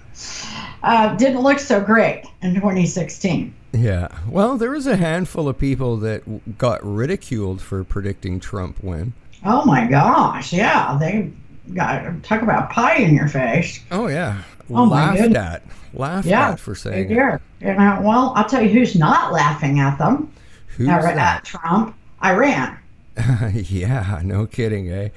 uh, 0.83 1.15
didn't 1.15 1.41
look 1.41 1.59
so 1.59 1.81
great 1.81 2.25
in 2.41 2.53
2016. 2.53 3.53
Yeah. 3.71 4.09
Well, 4.29 4.57
there 4.57 4.69
was 4.69 4.85
a 4.85 4.97
handful 4.97 5.49
of 5.49 5.57
people 5.57 5.97
that 5.97 6.57
got 6.57 6.83
ridiculed 6.83 7.61
for 7.61 7.83
predicting 7.83 8.39
Trump 8.39 8.83
win. 8.83 9.13
Oh 9.45 9.65
my 9.65 9.87
gosh, 9.87 10.53
yeah, 10.53 10.95
they 10.99 11.31
got 11.73 12.23
talk 12.23 12.41
about 12.41 12.69
pie 12.69 12.97
in 12.97 13.13
your 13.15 13.27
face. 13.27 13.79
Oh 13.91 14.07
yeah. 14.07 14.43
Oh, 14.69 14.85
my 14.85 15.05
Laughed 15.07 15.17
goodness. 15.19 15.37
at. 15.37 15.63
Laughed 15.93 16.27
Yeah, 16.27 16.51
at 16.51 16.59
for 16.59 16.73
They 16.73 16.79
saying 16.79 17.11
it. 17.11 17.15
did. 17.15 17.39
You 17.67 17.73
know, 17.75 17.99
well, 18.01 18.33
I'll 18.35 18.47
tell 18.47 18.61
you 18.61 18.69
who's 18.69 18.95
not 18.95 19.31
laughing 19.33 19.79
at 19.79 19.97
them. 19.97 20.31
Who's 20.77 20.87
that? 20.87 21.17
at 21.17 21.45
Trump. 21.45 21.95
Iran. 22.23 22.77
yeah, 23.53 24.21
no 24.23 24.45
kidding, 24.47 24.89
eh? 24.91 25.09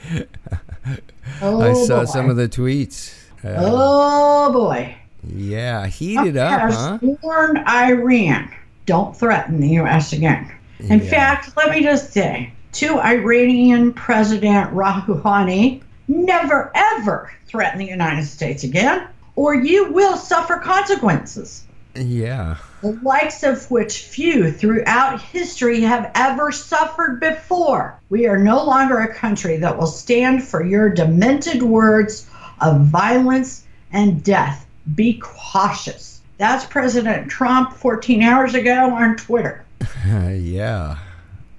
Oh, 1.40 1.60
I 1.62 1.72
saw 1.72 2.00
boy. 2.00 2.04
some 2.06 2.28
of 2.30 2.36
the 2.36 2.48
tweets. 2.48 3.14
Uh, 3.44 3.54
Oh 3.58 4.52
boy. 4.52 4.94
Yeah, 5.34 5.86
heated 5.86 6.36
up, 6.36 6.70
huh? 6.72 6.98
warned 7.22 7.58
Iran, 7.66 8.52
don't 8.84 9.16
threaten 9.16 9.60
the 9.60 9.68
U.S. 9.70 10.12
again. 10.12 10.52
In 10.78 11.00
Yeah. 11.00 11.10
fact, 11.10 11.56
let 11.56 11.70
me 11.70 11.82
just 11.82 12.12
say, 12.12 12.52
to 12.72 13.00
Iranian 13.00 13.92
President 13.92 14.70
Rouhani, 14.72 15.80
never 16.06 16.70
ever 16.74 17.32
threaten 17.46 17.78
the 17.78 17.86
United 17.86 18.24
States 18.26 18.62
again, 18.62 19.08
or 19.36 19.54
you 19.54 19.92
will 19.92 20.16
suffer 20.16 20.56
consequences. 20.56 21.62
Yeah. 21.94 22.56
the 22.82 22.92
likes 23.02 23.42
of 23.42 23.70
which 23.70 24.00
few 24.02 24.50
throughout 24.52 25.20
history 25.20 25.80
have 25.80 26.10
ever 26.14 26.52
suffered 26.52 27.20
before. 27.20 27.98
We 28.10 28.26
are 28.26 28.38
no 28.38 28.62
longer 28.64 28.98
a 28.98 29.14
country 29.14 29.56
that 29.58 29.78
will 29.78 29.86
stand 29.86 30.44
for 30.44 30.62
your 30.62 30.90
demented 30.90 31.62
words 31.62 32.28
of 32.60 32.82
violence 32.82 33.64
and 33.92 34.22
death. 34.22 34.66
Be 34.94 35.14
cautious. 35.22 36.20
That's 36.38 36.66
President 36.66 37.30
Trump 37.30 37.72
14 37.72 38.22
hours 38.22 38.54
ago 38.54 38.94
on 38.94 39.16
Twitter. 39.16 39.64
Uh, 40.06 40.28
yeah. 40.34 40.98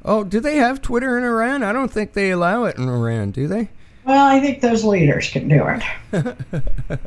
Oh, 0.05 0.23
do 0.23 0.39
they 0.39 0.57
have 0.57 0.81
Twitter 0.81 1.17
in 1.17 1.23
Iran? 1.23 1.63
I 1.63 1.73
don't 1.73 1.91
think 1.91 2.13
they 2.13 2.29
allow 2.29 2.65
it 2.65 2.77
in 2.77 2.87
Iran, 2.87 3.31
do 3.31 3.47
they? 3.47 3.69
Well, 4.07 4.25
I 4.25 4.39
think 4.39 4.61
those 4.61 4.85
leaders 4.85 5.29
can 5.29 5.49
do 5.49 5.65
it. 5.67 6.97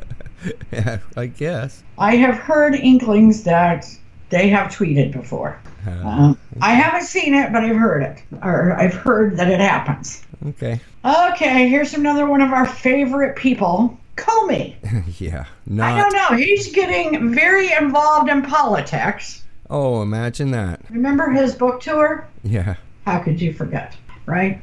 yeah, 0.71 0.99
I 1.17 1.25
guess. 1.25 1.81
I 1.97 2.15
have 2.17 2.35
heard 2.35 2.75
inklings 2.75 3.43
that 3.43 3.85
they 4.29 4.47
have 4.49 4.71
tweeted 4.71 5.11
before. 5.11 5.59
Uh, 5.87 6.07
Um, 6.07 6.37
I 6.61 6.73
haven't 6.73 7.07
seen 7.07 7.33
it, 7.33 7.51
but 7.51 7.63
I've 7.63 7.75
heard 7.75 8.03
it, 8.03 8.21
or 8.43 8.73
I've 8.79 8.93
heard 8.93 9.35
that 9.37 9.49
it 9.49 9.59
happens. 9.59 10.23
okay. 10.49 10.79
Okay, 11.03 11.67
here's 11.67 11.95
another 11.95 12.27
one 12.27 12.39
of 12.41 12.53
our 12.53 12.67
favorite 12.67 13.35
people, 13.35 13.97
Comey. 14.15 14.75
yeah. 15.19 15.45
I 15.81 15.99
don't 15.99 16.13
know. 16.13 16.37
He's 16.37 16.71
getting 16.71 17.33
very 17.33 17.71
involved 17.73 18.29
in 18.29 18.43
politics. 18.43 19.43
Oh, 19.71 20.03
imagine 20.03 20.51
that. 20.51 20.81
Remember 20.91 21.31
his 21.31 21.55
book 21.55 21.81
tour? 21.81 22.27
Yeah. 22.43 22.75
How 23.05 23.17
could 23.19 23.41
you 23.41 23.53
forget? 23.53 23.95
Right? 24.27 24.61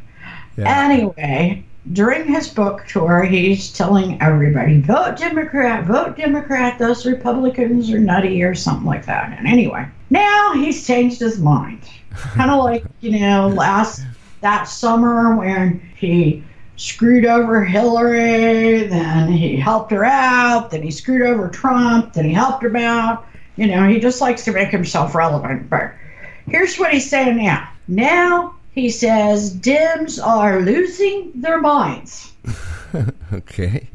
Yeah. 0.56 0.84
Anyway, 0.84 1.64
during 1.92 2.26
his 2.26 2.48
book 2.48 2.84
tour, 2.86 3.22
he's 3.22 3.72
telling 3.72 4.20
everybody, 4.20 4.80
vote 4.80 5.16
Democrat, 5.16 5.84
vote 5.84 6.16
Democrat. 6.16 6.78
Those 6.78 7.06
Republicans 7.06 7.90
are 7.90 7.98
nutty 7.98 8.42
or 8.42 8.54
something 8.54 8.86
like 8.86 9.06
that. 9.06 9.36
And 9.38 9.46
anyway, 9.46 9.86
now 10.10 10.52
he's 10.54 10.86
changed 10.86 11.20
his 11.20 11.38
mind. 11.38 11.80
kind 12.14 12.50
of 12.50 12.62
like, 12.64 12.84
you 13.00 13.18
know, 13.18 13.48
last 13.48 14.02
that 14.40 14.64
summer 14.64 15.36
when 15.36 15.80
he 15.96 16.42
screwed 16.76 17.24
over 17.24 17.64
Hillary, 17.64 18.84
then 18.84 19.30
he 19.30 19.56
helped 19.56 19.90
her 19.90 20.04
out, 20.04 20.70
then 20.70 20.82
he 20.82 20.90
screwed 20.90 21.22
over 21.22 21.48
Trump, 21.48 22.12
then 22.12 22.24
he 22.24 22.32
helped 22.32 22.62
her 22.62 22.76
out. 22.76 23.26
You 23.56 23.66
know, 23.66 23.88
he 23.88 23.98
just 23.98 24.20
likes 24.20 24.44
to 24.44 24.52
make 24.52 24.68
himself 24.68 25.14
relevant. 25.14 25.68
But 25.68 25.92
here's 26.48 26.78
what 26.78 26.92
he's 26.92 27.08
saying 27.10 27.38
now. 27.38 27.68
Now 27.88 28.57
he 28.78 28.90
says 28.90 29.54
Dems 29.56 30.24
are 30.24 30.60
losing 30.60 31.32
their 31.34 31.60
minds. 31.60 32.32
Okay. 33.30 33.86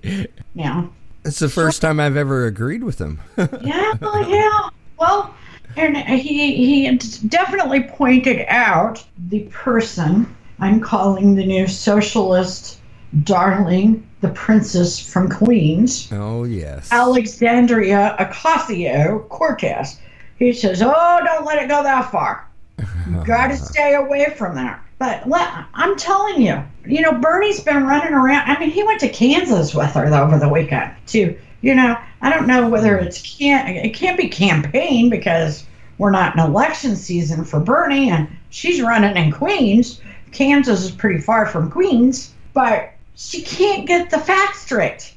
Now, 0.54 0.92
It's 1.26 1.40
the 1.40 1.50
first 1.50 1.82
time 1.82 2.00
I've 2.00 2.16
ever 2.16 2.46
agreed 2.46 2.84
with 2.84 3.02
him. 3.02 3.20
yeah, 3.38 3.94
yeah. 4.28 4.70
Well, 5.00 5.34
and 5.76 5.98
he 5.98 6.56
he 6.56 6.98
definitely 7.28 7.82
pointed 7.82 8.46
out 8.48 9.04
the 9.30 9.40
person 9.52 10.36
I'm 10.60 10.80
calling 10.80 11.34
the 11.34 11.44
new 11.44 11.66
socialist 11.66 12.80
darling, 13.24 14.08
the 14.22 14.30
princess 14.30 15.00
from 15.00 15.28
Queens. 15.28 16.10
Oh 16.12 16.44
yes, 16.44 16.92
Alexandria 16.92 18.16
Ocasio 18.20 19.28
Cortez. 19.30 20.00
He 20.38 20.54
says, 20.54 20.84
"Oh, 20.84 21.20
don't 21.26 21.46
let 21.46 21.64
it 21.64 21.68
go 21.68 21.82
that 21.82 22.12
far. 22.12 22.48
You 22.80 23.24
got 23.26 23.48
to 23.48 23.58
stay 23.58 23.96
away 23.96 24.34
from 24.38 24.56
that." 24.56 24.84
But 25.00 25.28
let, 25.28 25.66
I'm 25.74 25.98
telling 25.98 26.42
you, 26.42 26.64
you 26.86 27.02
know, 27.02 27.12
Bernie's 27.14 27.60
been 27.60 27.86
running 27.86 28.14
around. 28.14 28.50
I 28.50 28.58
mean, 28.60 28.72
he 28.72 28.84
went 28.84 29.02
to 29.02 29.10
Kansas 29.10 29.76
with 29.76 29.92
her 29.92 30.06
over 30.06 30.40
the 30.40 30.48
weekend 30.48 30.94
too. 31.06 31.38
You 31.62 31.76
know, 31.76 31.98
I 32.22 32.30
don't 32.30 32.48
know 32.48 32.70
whether 32.70 32.98
mm. 32.98 33.06
it's 33.06 33.22
can't 33.38 33.68
it 33.70 33.94
can't 33.94 34.18
be 34.18 34.30
campaign 34.30 35.10
because 35.10 35.66
we're 35.98 36.12
not 36.12 36.34
in 36.34 36.40
election 36.40 36.96
season 36.96 37.44
for 37.44 37.60
Bernie, 37.60 38.10
and 38.10 38.30
she's 38.50 38.82
running 38.82 39.18
in 39.18 39.32
Queens. 39.32 40.02
Kansas 40.32 40.84
is 40.84 40.92
pretty 40.92 41.20
far 41.20 41.46
from 41.46 41.70
Queens, 41.70 42.34
but 42.54 42.94
she 43.16 43.42
can't 43.42 43.86
get 43.86 44.10
the 44.10 44.20
facts 44.20 44.62
straight. 44.62 45.14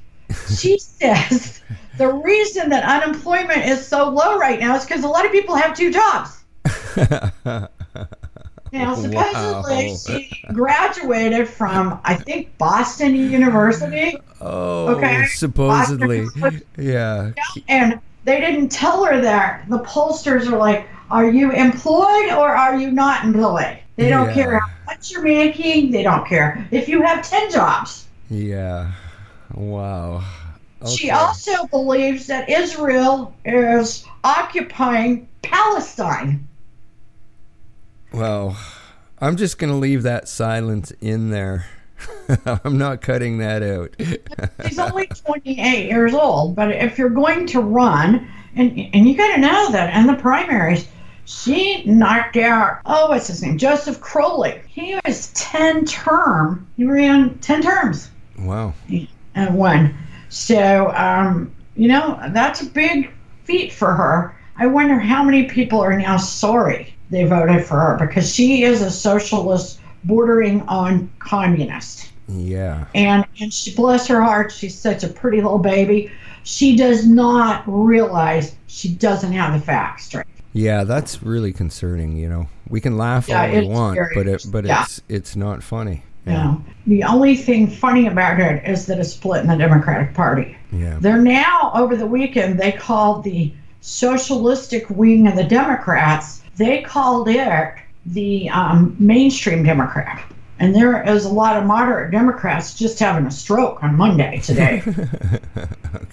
She 0.49 0.79
says 0.81 1.63
the 1.97 2.13
reason 2.13 2.69
that 2.71 3.03
unemployment 3.03 3.67
is 3.67 3.87
so 3.87 4.09
low 4.09 4.39
right 4.39 4.61
now 4.61 4.77
is 4.77 4.85
because 4.85 5.05
a 5.05 5.09
lot 5.09 5.25
of 5.25 5.33
people 5.33 5.55
have 5.55 5.77
two 5.77 5.93
jobs. 5.93 6.45
Now, 8.73 8.95
supposedly 8.95 9.89
Wow. 9.91 9.97
she 10.07 10.31
graduated 10.53 11.49
from, 11.49 11.99
I 12.05 12.15
think, 12.15 12.57
Boston 12.59 13.15
University, 13.15 14.19
Oh, 14.41 14.89
Okay. 14.97 15.25
supposedly, 15.27 16.27
yeah. 16.77 17.31
and 17.69 17.99
they 18.25 18.41
didn't 18.41 18.69
tell 18.71 19.05
her 19.05 19.21
that. 19.21 19.63
The 19.69 19.79
pollsters 19.81 20.47
are 20.53 20.59
like, 20.59 20.89
"Are 21.11 21.25
you 21.31 21.53
employed 21.53 22.33
or 22.33 22.55
are 22.55 22.77
you 22.77 22.91
not 22.91 23.25
employed?" 23.25 23.79
They 23.97 24.09
don't 24.11 24.29
Yeah. 24.29 24.35
care 24.35 24.59
how 24.59 24.67
much 24.87 25.11
you're 25.11 25.23
making. 25.23 25.91
They 25.93 26.03
don't 26.03 26.27
care 26.27 26.67
if 26.71 26.89
you 26.89 27.01
have 27.03 27.27
ten 27.27 27.51
jobs. 27.51 28.07
Yeah. 28.29 28.89
Wow. 29.55 30.23
She 30.87 31.11
also 31.11 31.67
believes 31.67 32.27
that 32.27 32.51
Israel 32.51 33.33
is 33.45 34.05
occupying 34.23 35.29
Palestine. 35.43 36.47
Well, 38.17 38.57
I'm 39.21 39.37
just 39.37 39.59
going 39.59 39.71
to 39.71 39.77
leave 39.77 40.03
that 40.05 40.27
silence 40.27 40.91
in 41.03 41.29
there. 41.29 41.67
I'm 42.65 42.79
not 42.79 43.03
cutting 43.03 43.37
that 43.39 43.63
out. 43.63 43.95
She's 44.67 44.79
only 44.79 45.07
28 45.07 45.87
years 45.87 46.15
old, 46.15 46.57
but 46.57 46.71
if 46.71 46.97
you're 46.97 47.11
going 47.11 47.47
to 47.49 47.61
run, 47.61 48.27
and 48.55 48.89
and 48.95 49.07
you 49.07 49.19
got 49.19 49.35
to 49.35 49.41
know 49.43 49.71
that 49.73 49.95
in 49.95 50.07
the 50.07 50.15
primaries, 50.15 50.89
she 51.27 51.85
knocked 51.85 52.39
out 52.39 52.81
oh, 52.87 53.11
what's 53.11 53.27
his 53.27 53.43
name, 53.43 53.59
Joseph 53.59 54.01
Crowley. 54.01 54.63
He 54.67 54.99
was 55.05 55.31
10 55.35 55.85
term. 55.85 56.67
He 56.79 56.87
ran 56.87 57.39
10 57.41 57.63
terms 57.63 58.11
wow. 58.39 58.73
and 59.35 59.55
won. 59.59 59.95
So 60.31 60.91
um, 60.97 61.55
you 61.77 61.89
know 61.89 62.19
that's 62.31 62.63
a 62.63 62.67
big 62.67 63.11
feat 63.45 63.75
for 63.75 63.93
her. 63.93 64.35
I 64.57 64.69
wonder 64.69 64.99
how 64.99 65.23
many 65.23 65.45
people 65.45 65.81
are 65.81 65.99
now 65.99 66.17
sorry 66.17 66.96
they 67.11 67.25
voted 67.25 67.65
for 67.65 67.79
her 67.79 68.07
because 68.07 68.35
she 68.35 68.65
is 68.65 68.83
a 68.83 68.91
socialist 68.91 69.81
bordering 70.05 70.63
on 70.63 71.11
communist. 71.19 72.11
Yeah. 72.29 72.87
And 72.95 73.25
and 73.41 73.53
she 73.53 73.75
bless 73.75 74.07
her 74.09 74.23
heart, 74.23 74.53
she's 74.53 74.79
such 74.79 75.05
a 75.05 75.09
pretty 75.09 75.39
little 75.39 75.59
baby. 75.59 76.11
She 76.43 76.77
does 76.77 77.07
not 77.07 77.65
realize 77.67 78.55
she 78.67 78.89
doesn't 78.89 79.33
have 79.33 79.59
the 79.59 79.65
facts 79.65 80.05
straight. 80.05 80.27
Yeah, 80.53 80.85
that's 80.85 81.23
really 81.23 81.53
concerning, 81.53 82.17
you 82.17 82.29
know. 82.29 82.49
We 82.69 82.81
can 82.81 82.97
laugh 82.97 83.29
Yeah, 83.29 83.43
all 83.43 83.61
we 83.61 83.69
want, 83.69 83.99
but 84.15 84.27
it 84.27 84.47
but 84.51 84.65
yeah. 84.65 84.83
it's 84.83 85.03
it's 85.09 85.37
not 85.37 85.63
funny. 85.63 86.03
You 86.25 86.33
know, 86.33 86.65
the 86.89 87.05
only 87.05 87.37
thing 87.37 87.69
funny 87.69 88.09
about 88.09 88.41
it 88.41 88.69
is 88.69 88.87
that 88.87 88.99
it's 88.99 89.13
split 89.13 89.43
in 89.43 89.47
the 89.47 89.57
Democratic 89.57 90.13
Party. 90.13 90.57
Yeah. 90.73 90.99
They're 91.01 91.23
now 91.23 91.71
over 91.73 91.95
the 91.95 92.07
weekend 92.07 92.59
they 92.59 92.73
called 92.73 93.23
the 93.23 93.53
socialistic 93.81 94.91
wing 94.91 95.29
of 95.29 95.37
the 95.37 95.45
Democrats. 95.45 96.43
They 96.57 96.83
called 96.83 97.29
it 97.29 97.75
the 98.07 98.49
um, 98.51 98.97
mainstream 98.99 99.63
Democrat. 99.63 100.23
And 100.59 100.75
there 100.75 101.03
is 101.07 101.27
a 101.27 101.29
lot 101.29 101.57
of 101.57 101.65
moderate 101.65 102.11
Democrats 102.11 102.75
just 102.75 102.99
having 102.99 103.27
a 103.27 103.31
stroke 103.31 103.83
on 103.83 103.97
Monday 103.97 104.41
today. 104.41 104.83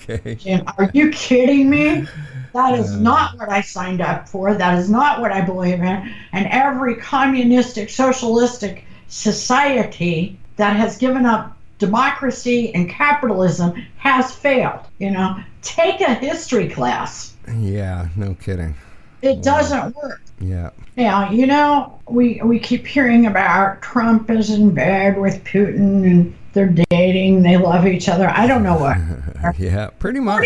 Okay. 0.10 0.38
And 0.46 0.64
are 0.78 0.92
you 0.94 1.12
kidding 1.12 1.70
me? 1.70 2.06
That 2.54 2.78
is 2.78 2.92
not 2.96 3.38
what 3.38 3.50
I 3.50 3.62
signed 3.62 4.02
up 4.02 4.28
for. 4.28 4.54
That 4.54 4.78
is 4.78 4.90
not 4.90 5.22
what 5.22 5.32
I 5.32 5.42
believe 5.42 5.80
in. 5.80 6.14
And 6.34 6.48
every 6.48 6.96
communistic, 6.96 7.90
socialistic 7.90 8.86
society 9.08 10.38
that 10.58 10.76
has 10.76 10.98
given 10.98 11.26
up 11.26 11.58
democracy 11.80 12.74
and 12.76 12.90
capitalism 12.90 13.74
has 13.98 14.34
failed. 14.34 14.82
You 15.00 15.12
know, 15.12 15.40
take 15.62 16.02
a 16.02 16.14
history 16.14 16.70
class. 16.70 17.34
Yeah, 17.58 18.10
no 18.16 18.36
kidding. 18.36 18.76
It 19.22 19.42
doesn't 19.42 19.96
work. 19.96 20.22
Yeah. 20.44 20.72
Now, 20.96 21.32
you 21.32 21.48
know, 21.48 22.00
we 22.08 22.42
we 22.44 22.60
keep 22.60 22.86
hearing 22.86 23.26
about 23.26 23.82
Trump 23.82 24.30
is 24.30 24.50
in 24.50 24.74
bed 24.74 25.18
with 25.20 25.44
Putin 25.44 26.04
and 26.04 26.36
they're 26.54 26.74
dating, 26.92 27.42
they 27.42 27.58
love 27.58 27.88
each 27.88 28.08
other. 28.08 28.30
I 28.30 28.46
don't 28.48 28.64
know 28.64 28.78
what. 28.78 28.98
Yeah, 29.60 29.90
pretty 30.00 30.22
much. 30.22 30.42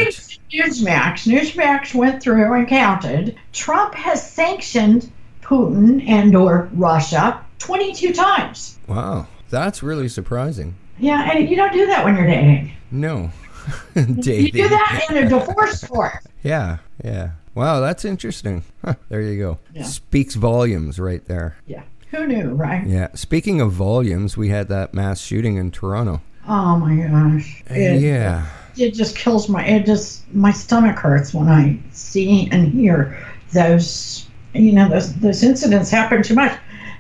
Newsmax, 0.52 1.28
Newsmax 1.28 1.94
went 1.94 2.20
through 2.20 2.52
and 2.54 2.68
counted. 2.68 3.38
Trump 3.54 3.94
has 3.94 4.28
sanctioned 4.28 5.12
Putin 5.44 6.08
and 6.10 6.36
or 6.36 6.68
Russia 6.74 7.46
22 7.60 8.14
times. 8.14 8.80
Wow. 8.88 9.28
That's 9.50 9.84
really 9.84 10.10
surprising. 10.10 10.76
Yeah, 10.98 11.30
and 11.32 11.48
you 11.50 11.56
don't 11.56 11.74
do 11.74 11.86
that 11.86 12.04
when 12.04 12.16
you're 12.16 12.26
dating. 12.28 12.74
No. 12.92 13.32
dating. 13.94 14.24
You 14.26 14.52
do 14.52 14.70
that 14.70 15.06
in 15.10 15.18
a 15.18 15.30
divorce 15.30 15.84
court. 15.84 16.14
Yeah, 16.44 16.78
yeah. 17.04 17.32
Wow, 17.58 17.80
that's 17.80 18.06
interesting. 18.06 18.64
Huh, 18.86 18.94
there 19.10 19.20
you 19.20 19.40
go. 19.40 19.58
Yeah. 19.74 19.82
Speaks 19.82 20.36
volumes 20.36 21.00
right 21.00 21.26
there. 21.26 21.58
Yeah. 21.66 21.82
Who 22.12 22.28
knew, 22.28 22.52
right? 22.52 22.86
Yeah. 22.86 23.08
Speaking 23.16 23.62
of 23.62 23.72
volumes, 23.72 24.38
we 24.38 24.50
had 24.50 24.68
that 24.70 24.94
mass 24.94 25.20
shooting 25.20 25.58
in 25.58 25.72
Toronto. 25.72 26.22
Oh 26.48 26.78
my 26.78 26.96
gosh. 26.98 27.64
Uh, 27.70 27.74
it, 27.74 28.02
yeah. 28.02 28.46
it 28.78 28.94
just 28.94 29.18
kills 29.18 29.50
my 29.50 29.66
it 29.66 29.88
just 29.88 30.32
my 30.36 30.52
stomach 30.52 30.98
hurts 30.98 31.34
when 31.34 31.48
I 31.48 31.80
see 31.92 32.48
and 32.52 32.72
hear 32.72 33.18
those 33.54 34.28
you 34.54 34.72
know 34.72 34.88
those 34.88 35.16
those 35.16 35.42
incidents 35.42 35.90
happen 35.90 36.22
too 36.22 36.36
much. 36.36 36.56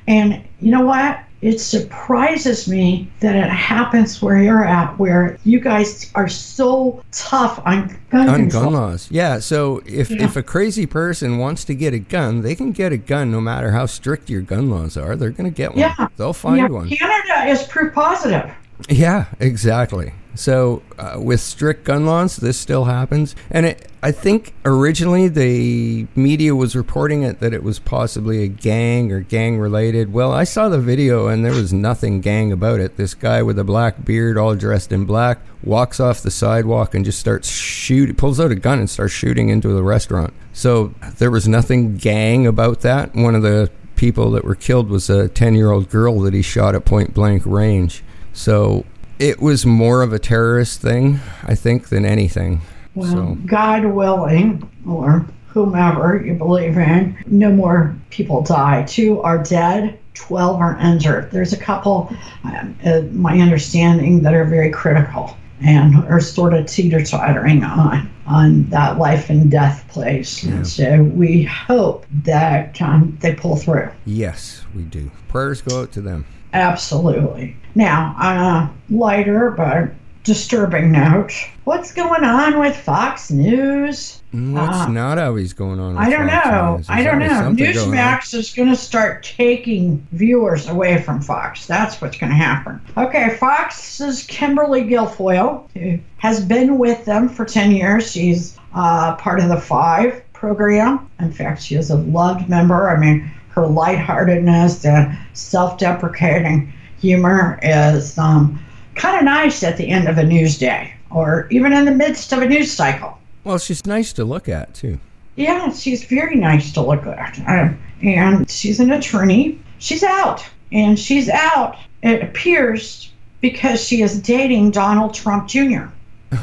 And 0.07 0.43
you 0.59 0.71
know 0.71 0.85
what? 0.85 1.19
It 1.41 1.59
surprises 1.59 2.67
me 2.67 3.09
that 3.19 3.35
it 3.35 3.49
happens 3.49 4.21
where 4.21 4.41
you're 4.41 4.65
at, 4.65 4.97
where 4.97 5.37
you 5.43 5.59
guys 5.59 6.11
are 6.15 6.27
so 6.27 7.03
tough 7.11 7.61
on 7.65 7.95
gun 8.09 8.27
On 8.27 8.49
gun 8.49 8.73
laws. 8.73 9.07
Yeah, 9.11 9.39
so 9.39 9.81
if, 9.85 10.09
Yeah. 10.09 10.23
if 10.23 10.35
a 10.35 10.41
crazy 10.41 10.87
person 10.87 11.37
wants 11.37 11.63
to 11.65 11.75
get 11.75 11.93
a 11.93 11.99
gun, 11.99 12.41
they 12.41 12.55
can 12.55 12.71
get 12.71 12.91
a 12.91 12.97
gun 12.97 13.29
no 13.31 13.39
matter 13.39 13.71
how 13.71 13.85
strict 13.85 14.29
your 14.29 14.41
gun 14.41 14.69
laws 14.69 14.97
are. 14.97 15.15
They're 15.15 15.29
going 15.29 15.49
to 15.49 15.55
get 15.55 15.71
one. 15.71 15.79
Yeah. 15.79 16.07
They'll 16.17 16.33
find 16.33 16.57
yeah, 16.57 16.67
one. 16.69 16.89
Canada 16.89 17.51
is 17.51 17.63
proof 17.63 17.93
positive. 17.93 18.51
Yeah, 18.89 19.25
exactly. 19.39 20.13
So 20.37 20.83
uh, 20.99 21.15
with 21.19 21.41
strict 21.41 21.83
gun 21.83 22.05
laws, 22.05 22.37
this 22.37 22.59
still 22.59 22.85
happens, 22.85 23.35
and 23.49 23.65
it, 23.65 23.87
I 24.03 24.11
think 24.11 24.53
originally 24.63 25.27
the 25.27 26.07
media 26.15 26.55
was 26.55 26.75
reporting 26.75 27.23
it 27.23 27.39
that 27.39 27.53
it 27.53 27.63
was 27.63 27.79
possibly 27.79 28.43
a 28.43 28.47
gang 28.47 29.11
or 29.11 29.21
gang 29.21 29.57
related. 29.57 30.13
Well, 30.13 30.31
I 30.31 30.43
saw 30.43 30.69
the 30.69 30.79
video 30.79 31.27
and 31.27 31.43
there 31.43 31.51
was 31.51 31.73
nothing 31.73 32.21
gang 32.21 32.51
about 32.51 32.79
it. 32.79 32.95
This 32.95 33.15
guy 33.15 33.41
with 33.41 33.57
a 33.57 33.63
black 33.63 34.05
beard, 34.05 34.37
all 34.37 34.55
dressed 34.55 34.91
in 34.91 35.05
black, 35.05 35.39
walks 35.63 35.99
off 35.99 36.21
the 36.21 36.29
sidewalk 36.29 36.93
and 36.93 37.03
just 37.03 37.19
starts 37.19 37.49
shoot, 37.49 38.15
pulls 38.17 38.39
out 38.39 38.51
a 38.51 38.55
gun 38.55 38.77
and 38.79 38.89
starts 38.89 39.13
shooting 39.13 39.49
into 39.49 39.69
the 39.69 39.83
restaurant. 39.83 40.33
So 40.53 40.93
there 41.17 41.31
was 41.31 41.47
nothing 41.47 41.97
gang 41.97 42.45
about 42.45 42.81
that. 42.81 43.15
One 43.15 43.33
of 43.33 43.41
the 43.41 43.71
people 43.95 44.29
that 44.31 44.45
were 44.45 44.55
killed 44.55 44.89
was 44.89 45.09
a 45.09 45.27
10 45.27 45.55
year 45.55 45.71
old 45.71 45.89
girl 45.89 46.21
that 46.21 46.35
he 46.35 46.43
shot 46.43 46.75
at 46.75 46.85
point 46.85 47.15
blank 47.15 47.43
range. 47.45 48.03
So 48.31 48.85
it 49.19 49.39
was 49.41 49.65
more 49.65 50.01
of 50.01 50.13
a 50.13 50.19
terrorist 50.19 50.81
thing, 50.81 51.19
I 51.43 51.55
think, 51.55 51.89
than 51.89 52.05
anything. 52.05 52.61
Well, 52.95 53.11
so 53.11 53.37
God 53.45 53.85
willing, 53.85 54.69
or 54.87 55.25
whomever 55.47 56.21
you 56.23 56.33
believe 56.33 56.77
in, 56.77 57.17
no 57.27 57.51
more 57.51 57.95
people 58.09 58.41
die. 58.41 58.83
Two 58.83 59.21
are 59.21 59.41
dead, 59.41 59.99
12 60.13 60.59
are 60.59 60.77
injured. 60.79 61.31
There's 61.31 61.53
a 61.53 61.57
couple, 61.57 62.11
um, 62.43 62.77
uh, 62.85 63.01
my 63.11 63.39
understanding, 63.39 64.21
that 64.23 64.33
are 64.33 64.45
very 64.45 64.71
critical 64.71 65.35
and 65.61 65.95
are 66.05 66.19
sort 66.19 66.53
of 66.53 66.67
teeter 66.67 67.03
tottering 67.03 67.63
on, 67.63 68.09
on 68.27 68.69
that 68.69 68.99
life 68.99 69.29
and 69.31 69.49
death 69.49 69.87
place. 69.89 70.43
And 70.43 70.67
so 70.67 71.03
we 71.03 71.43
hope 71.43 72.05
that 72.23 72.79
um, 72.79 73.17
they 73.21 73.33
pull 73.33 73.55
through. 73.55 73.89
yes, 74.05 74.63
we 74.75 74.83
do. 74.83 75.09
Prayers 75.27 75.61
go 75.61 75.81
out 75.81 75.91
to 75.93 76.01
them. 76.01 76.25
Absolutely. 76.53 77.55
Now, 77.75 78.15
on 78.19 78.37
a 78.37 78.73
lighter 78.89 79.51
but 79.51 79.91
disturbing 80.23 80.91
note. 80.91 81.31
What's 81.63 81.93
going 81.93 82.25
on 82.25 82.59
with 82.59 82.75
Fox 82.75 83.31
News? 83.31 84.21
What's 84.33 84.77
Uh, 84.77 84.87
not 84.89 85.17
always 85.19 85.53
going 85.53 85.79
on? 85.79 85.97
I 85.97 86.09
don't 86.09 86.27
Fox 86.27 86.45
know. 86.89 86.93
I 86.93 87.01
don't 87.03 87.19
know. 87.19 87.27
something 87.29 87.73
going. 87.73 87.91
Newsmax 87.91 88.33
is 88.33 88.53
going 88.53 88.67
to 88.67 88.75
start 88.75 89.23
taking 89.23 90.05
viewers 90.11 90.67
away 90.67 91.01
from 91.01 91.21
Fox. 91.21 91.65
That's 91.65 92.01
what's 92.01 92.17
going 92.17 92.31
to 92.31 92.35
happen. 92.35 92.81
Okay, 92.97 93.37
Fox's 93.39 94.23
Kimberly 94.23 94.83
Guilfoyle 94.83 95.69
who 95.73 95.99
has 96.17 96.43
been 96.43 96.77
with 96.77 97.05
them 97.05 97.29
for 97.29 97.45
10 97.45 97.71
years. 97.71 98.11
She's 98.11 98.57
uh, 98.73 99.15
part 99.15 99.39
of 99.39 99.47
the 99.47 99.61
Five 99.61 100.21
program. 100.33 101.09
In 101.21 101.31
fact, 101.31 101.61
she 101.61 101.75
is 101.75 101.89
a 101.89 101.95
loved 101.95 102.49
member. 102.49 102.89
I 102.89 102.99
mean, 102.99 103.31
her 103.57 103.67
lightheartedness 103.67 104.85
and 104.85 105.17
self 105.33 105.79
deprecating 105.79 106.71
humor 106.99 107.59
is 107.63 108.17
um, 108.17 108.63
kind 108.95 109.17
of 109.17 109.23
nice 109.23 109.63
at 109.63 109.77
the 109.77 109.89
end 109.89 110.07
of 110.07 110.17
a 110.17 110.23
news 110.23 110.57
day 110.57 110.93
or 111.09 111.47
even 111.49 111.73
in 111.73 111.85
the 111.85 111.91
midst 111.91 112.31
of 112.31 112.39
a 112.39 112.47
news 112.47 112.71
cycle. 112.71 113.17
Well, 113.43 113.57
she's 113.57 113.85
nice 113.85 114.13
to 114.13 114.25
look 114.25 114.47
at 114.47 114.73
too. 114.75 114.99
Yeah, 115.35 115.71
she's 115.71 116.03
very 116.03 116.35
nice 116.35 116.71
to 116.73 116.81
look 116.81 117.05
at. 117.07 117.39
Uh, 117.47 117.69
and 118.03 118.49
she's 118.49 118.79
an 118.79 118.91
attorney. 118.91 119.59
She's 119.79 120.03
out. 120.03 120.47
And 120.71 120.99
she's 120.99 121.29
out, 121.29 121.77
it 122.03 122.21
appears, 122.21 123.09
because 123.39 123.81
she 123.81 124.01
is 124.01 124.21
dating 124.21 124.71
Donald 124.71 125.13
Trump 125.13 125.47
Jr. 125.47 125.85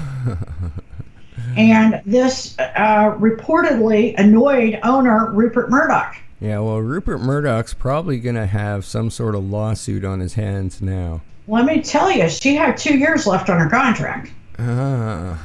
and 1.57 2.01
this 2.07 2.59
uh, 2.59 3.15
reportedly 3.19 4.15
annoyed 4.17 4.81
owner, 4.83 5.31
Rupert 5.31 5.69
Murdoch. 5.69 6.17
Yeah, 6.45 6.59
well, 6.59 6.79
Rupert 6.79 7.23
Murdoch's 7.23 7.73
probably 7.73 8.19
going 8.21 8.35
to 8.35 8.45
have 8.45 8.85
some 8.85 9.09
sort 9.09 9.35
of 9.35 9.43
lawsuit 9.49 10.05
on 10.05 10.21
his 10.21 10.35
hands 10.35 10.83
now. 10.83 11.23
Let 11.49 11.65
me 11.65 11.81
tell 11.81 12.11
you, 12.11 12.29
she 12.29 12.55
had 12.55 12.77
two 12.77 12.99
years 12.99 13.27
left 13.27 13.49
on 13.49 13.59
her 13.59 13.71
contract. 13.71 14.31
Ah, 14.59 15.43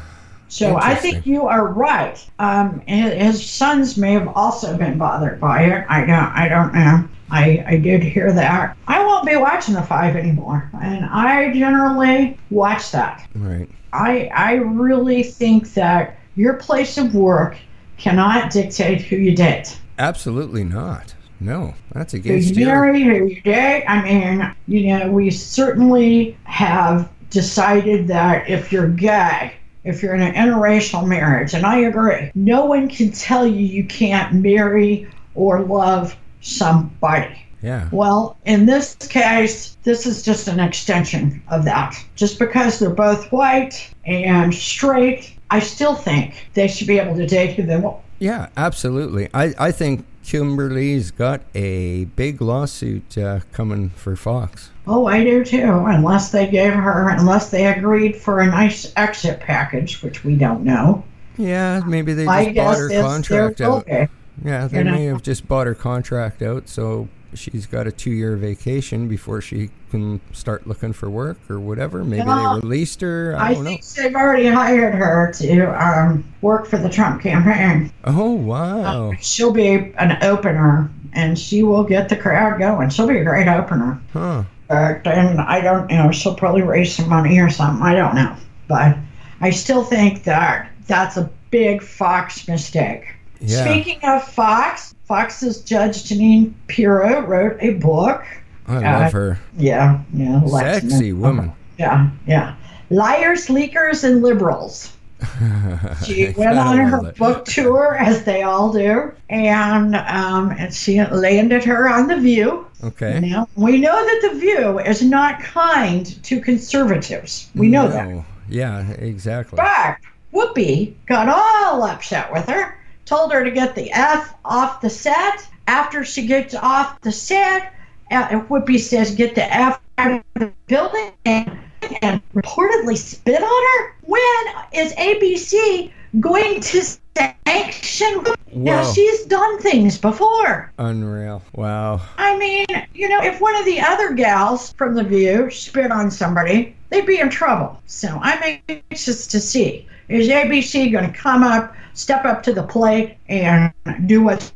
So 0.49 0.75
I 0.75 0.95
think 0.95 1.25
you 1.25 1.47
are 1.47 1.67
right. 1.67 2.17
Um, 2.39 2.81
his 2.81 3.49
sons 3.49 3.97
may 3.97 4.11
have 4.11 4.27
also 4.35 4.75
been 4.77 4.97
bothered 4.97 5.39
by 5.39 5.63
it. 5.63 5.85
I 5.87 6.01
don't. 6.01 6.11
I 6.11 6.49
don't 6.49 6.73
know. 6.73 7.07
I, 7.31 7.63
I 7.65 7.77
did 7.77 8.03
hear 8.03 8.33
that. 8.33 8.75
I 8.87 9.05
won't 9.05 9.25
be 9.25 9.35
watching 9.37 9.75
the 9.75 9.83
five 9.83 10.15
anymore, 10.17 10.69
and 10.81 11.05
I 11.05 11.53
generally 11.53 12.37
watch 12.49 12.91
that. 12.91 13.25
right. 13.35 13.69
I 13.93 14.29
I 14.35 14.53
really 14.55 15.23
think 15.23 15.73
that 15.75 16.17
your 16.35 16.55
place 16.55 16.97
of 16.97 17.15
work 17.15 17.55
cannot 17.97 18.51
dictate 18.51 19.01
who 19.01 19.15
you 19.15 19.35
date. 19.35 19.79
Absolutely 19.99 20.63
not. 20.63 21.13
No, 21.41 21.73
that's 21.91 22.13
against 22.13 22.55
you 22.55 22.61
you. 22.61 22.65
marry, 22.65 23.03
who 23.03 23.27
you 23.27 23.41
date. 23.41 23.85
I 23.85 24.01
mean, 24.01 24.55
you 24.67 24.97
know, 24.97 25.11
we 25.11 25.29
certainly 25.29 26.37
have 26.45 27.09
decided 27.29 28.07
that 28.07 28.49
if 28.49 28.71
you're 28.71 28.89
gay, 28.89 29.53
if 29.83 30.01
you're 30.01 30.15
in 30.15 30.21
an 30.21 30.33
interracial 30.33 31.07
marriage, 31.07 31.53
and 31.53 31.65
I 31.65 31.79
agree, 31.79 32.31
no 32.35 32.65
one 32.65 32.89
can 32.89 33.11
tell 33.11 33.45
you 33.47 33.65
you 33.65 33.85
can't 33.85 34.33
marry 34.35 35.07
or 35.35 35.61
love 35.61 36.17
somebody. 36.41 37.45
Yeah. 37.61 37.89
Well, 37.91 38.37
in 38.45 38.65
this 38.65 38.95
case, 38.95 39.77
this 39.83 40.05
is 40.05 40.23
just 40.23 40.47
an 40.47 40.59
extension 40.59 41.41
of 41.49 41.65
that. 41.65 41.95
Just 42.15 42.39
because 42.39 42.79
they're 42.79 42.89
both 42.89 43.31
white 43.31 43.93
and 44.05 44.53
straight, 44.53 45.37
I 45.49 45.59
still 45.59 45.95
think 45.95 46.49
they 46.53 46.67
should 46.67 46.87
be 46.87 46.99
able 46.99 47.15
to 47.15 47.25
date 47.25 47.55
who 47.55 47.63
they 47.63 47.77
want. 47.77 48.01
Yeah, 48.19 48.49
absolutely. 48.57 49.29
I, 49.33 49.53
I 49.57 49.71
think 49.71 50.05
Kimberly's 50.23 51.11
got 51.11 51.41
a 51.55 52.05
big 52.05 52.41
lawsuit 52.41 53.17
uh, 53.17 53.39
coming 53.53 53.89
for 53.89 54.15
Fox. 54.15 54.69
Oh, 54.85 55.07
I 55.07 55.23
do 55.23 55.43
too. 55.45 55.85
Unless 55.87 56.31
they 56.31 56.47
gave 56.47 56.73
her, 56.73 57.09
unless 57.09 57.49
they 57.49 57.65
agreed 57.67 58.15
for 58.17 58.39
a 58.41 58.45
nice 58.47 58.91
exit 58.95 59.39
package, 59.39 60.01
which 60.03 60.23
we 60.23 60.35
don't 60.35 60.63
know. 60.63 61.03
Yeah, 61.37 61.81
maybe 61.87 62.13
they 62.13 62.25
just 62.25 62.55
bought 62.55 62.77
her 62.77 62.89
contract 63.01 63.61
out. 63.61 63.85
be. 63.85 64.07
Yeah, 64.43 64.67
they 64.67 64.79
You 64.79 64.83
know. 64.83 64.91
may 64.91 65.05
have 65.05 65.23
just 65.23 65.47
bought 65.47 65.67
her 65.67 65.75
contract 65.75 66.41
out, 66.41 66.67
so 66.69 67.07
she's 67.33 67.65
got 67.65 67.87
a 67.87 67.91
two-year 67.91 68.35
vacation 68.37 69.07
before 69.07 69.41
she 69.41 69.69
can 69.91 70.19
start 70.33 70.67
looking 70.67 70.93
for 70.93 71.09
work 71.09 71.37
or 71.49 71.59
whatever. 71.59 72.03
Maybe 72.03 72.23
they 72.23 72.31
released 72.61 73.01
her. 73.01 73.35
I 73.37 73.49
I 73.49 73.53
don't 73.53 73.63
know. 73.63 73.69
think 73.71 73.85
they've 73.85 74.15
already 74.15 74.47
hired 74.47 74.95
her 74.95 75.31
to 75.33 75.61
um, 75.83 76.33
work 76.41 76.67
for 76.67 76.77
the 76.77 76.89
Trump 76.89 77.21
campaign. 77.21 77.91
Oh 78.03 78.31
wow! 78.31 79.13
She'll 79.19 79.51
be 79.51 79.69
an 79.69 80.17
opener, 80.23 80.89
and 81.13 81.37
she 81.37 81.63
will 81.63 81.83
get 81.83 82.09
the 82.09 82.15
crowd 82.15 82.59
going. 82.59 82.89
She'll 82.89 83.07
be 83.07 83.17
a 83.17 83.23
great 83.23 83.47
opener. 83.47 84.01
Huh? 84.13 84.43
But 84.67 85.07
and 85.07 85.41
I 85.41 85.61
don't 85.61 85.89
know. 85.89 86.11
She'll 86.11 86.35
probably 86.35 86.61
raise 86.61 86.93
some 86.95 87.09
money 87.09 87.39
or 87.39 87.49
something. 87.49 87.83
I 87.83 87.95
don't 87.95 88.13
know. 88.15 88.35
But 88.67 88.97
I 89.41 89.49
still 89.49 89.83
think 89.83 90.23
that 90.25 90.71
that's 90.85 91.17
a 91.17 91.29
big 91.49 91.81
Fox 91.81 92.47
mistake. 92.47 93.15
Yeah. 93.41 93.63
Speaking 93.63 93.99
of 94.03 94.23
Fox, 94.27 94.93
Fox's 95.09 95.61
Judge 95.61 96.03
Jeanine 96.03 96.53
Pirro 96.67 97.21
wrote 97.21 97.57
a 97.61 97.73
book. 97.73 98.23
I 98.67 98.75
uh, 98.75 98.99
love 98.99 99.11
her. 99.11 99.39
Yeah, 99.57 100.01
yeah. 100.13 100.45
Sexy 100.45 101.13
woman. 101.13 101.51
Yeah, 101.79 102.11
yeah. 102.27 102.55
Liars, 102.91 103.47
leakers, 103.47 104.03
and 104.03 104.21
liberals. 104.21 104.95
She 106.05 106.29
went 106.29 106.57
on 106.57 106.77
her 106.77 107.11
book 107.13 107.45
tour, 107.45 107.95
as 107.95 108.23
they 108.23 108.43
all 108.43 108.71
do, 108.71 109.11
and 109.29 109.95
um, 109.95 110.51
and 110.51 110.73
she 110.73 111.03
landed 111.03 111.63
her 111.65 111.89
on 111.89 112.07
the 112.07 112.17
View. 112.17 112.67
Okay. 112.83 113.19
Now 113.19 113.49
we 113.55 113.79
know 113.79 113.95
that 113.95 114.29
the 114.29 114.39
View 114.39 114.79
is 114.79 115.01
not 115.01 115.41
kind 115.41 116.05
to 116.23 116.39
conservatives. 116.39 117.49
We 117.55 117.67
know 117.67 117.89
that. 117.89 118.23
Yeah, 118.47 118.89
exactly. 118.91 119.57
But 119.57 119.97
Whoopi 120.33 120.93
got 121.05 121.27
all 121.27 121.83
upset 121.83 122.31
with 122.31 122.47
her, 122.47 122.78
told 123.09 123.33
her 123.33 123.43
to 123.43 123.49
get 123.49 123.73
the 123.73 123.91
F 123.91 124.35
off 124.45 124.81
the 124.81 124.89
set. 124.89 125.47
After 125.67 126.05
she 126.05 126.27
gets 126.27 126.53
off 126.53 127.01
the 127.01 127.11
set, 127.11 127.73
uh, 128.11 128.27
Whoopi 128.47 128.79
says, 128.79 129.15
"Get 129.15 129.35
the 129.35 129.51
F 129.51 129.79
out 129.97 130.11
of 130.11 130.23
the 130.35 130.51
building," 130.67 131.11
and, 131.25 131.59
and 132.01 132.21
reportedly 132.35 132.97
spit 132.97 133.41
on 133.41 133.49
her. 133.49 133.95
When 134.01 134.45
is 134.73 134.93
ABC 134.93 135.91
going 136.19 136.61
to 136.61 136.81
sanction? 137.17 138.23
Now 138.53 138.83
she's 138.83 139.25
done 139.25 139.59
things 139.59 139.97
before. 139.97 140.71
Unreal. 140.77 141.41
Wow. 141.55 142.01
I 142.17 142.35
mean, 142.37 142.65
you 142.93 143.09
know, 143.09 143.21
if 143.21 143.41
one 143.41 143.55
of 143.55 143.65
the 143.65 143.79
other 143.81 144.13
gals 144.13 144.73
from 144.73 144.95
The 144.95 145.03
View 145.03 145.49
spit 145.51 145.91
on 145.91 146.09
somebody, 146.11 146.75
they'd 146.89 147.05
be 147.05 147.19
in 147.19 147.29
trouble. 147.29 147.81
So 147.85 148.19
I'm 148.21 148.59
anxious 148.67 149.27
to 149.27 149.39
see 149.39 149.87
is 150.09 150.27
ABC 150.27 150.91
going 150.91 151.11
to 151.11 151.17
come 151.17 151.43
up, 151.43 151.73
step 151.93 152.25
up 152.25 152.43
to 152.43 152.53
the 152.53 152.63
plate, 152.63 153.17
and 153.27 153.71
do 154.05 154.21
what's 154.23 154.51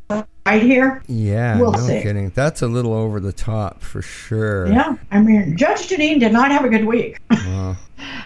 right 0.46 0.62
here? 0.62 1.02
Yeah, 1.08 1.60
We'll 1.60 1.72
no 1.72 1.80
see. 1.80 2.02
kidding. 2.02 2.30
That's 2.32 2.62
a 2.62 2.68
little 2.68 2.94
over 2.94 3.20
the 3.20 3.32
top 3.34 3.82
for 3.82 4.02
sure. 4.02 4.68
Yeah, 4.68 4.96
I 5.12 5.22
mean, 5.22 5.56
Judge 5.56 5.88
Jeanine 5.88 6.20
did 6.20 6.34
not 6.34 6.52
have 6.52 6.66
a 6.66 6.70
good 6.70 6.86
week. 6.86 7.20
Wow. 7.32 7.78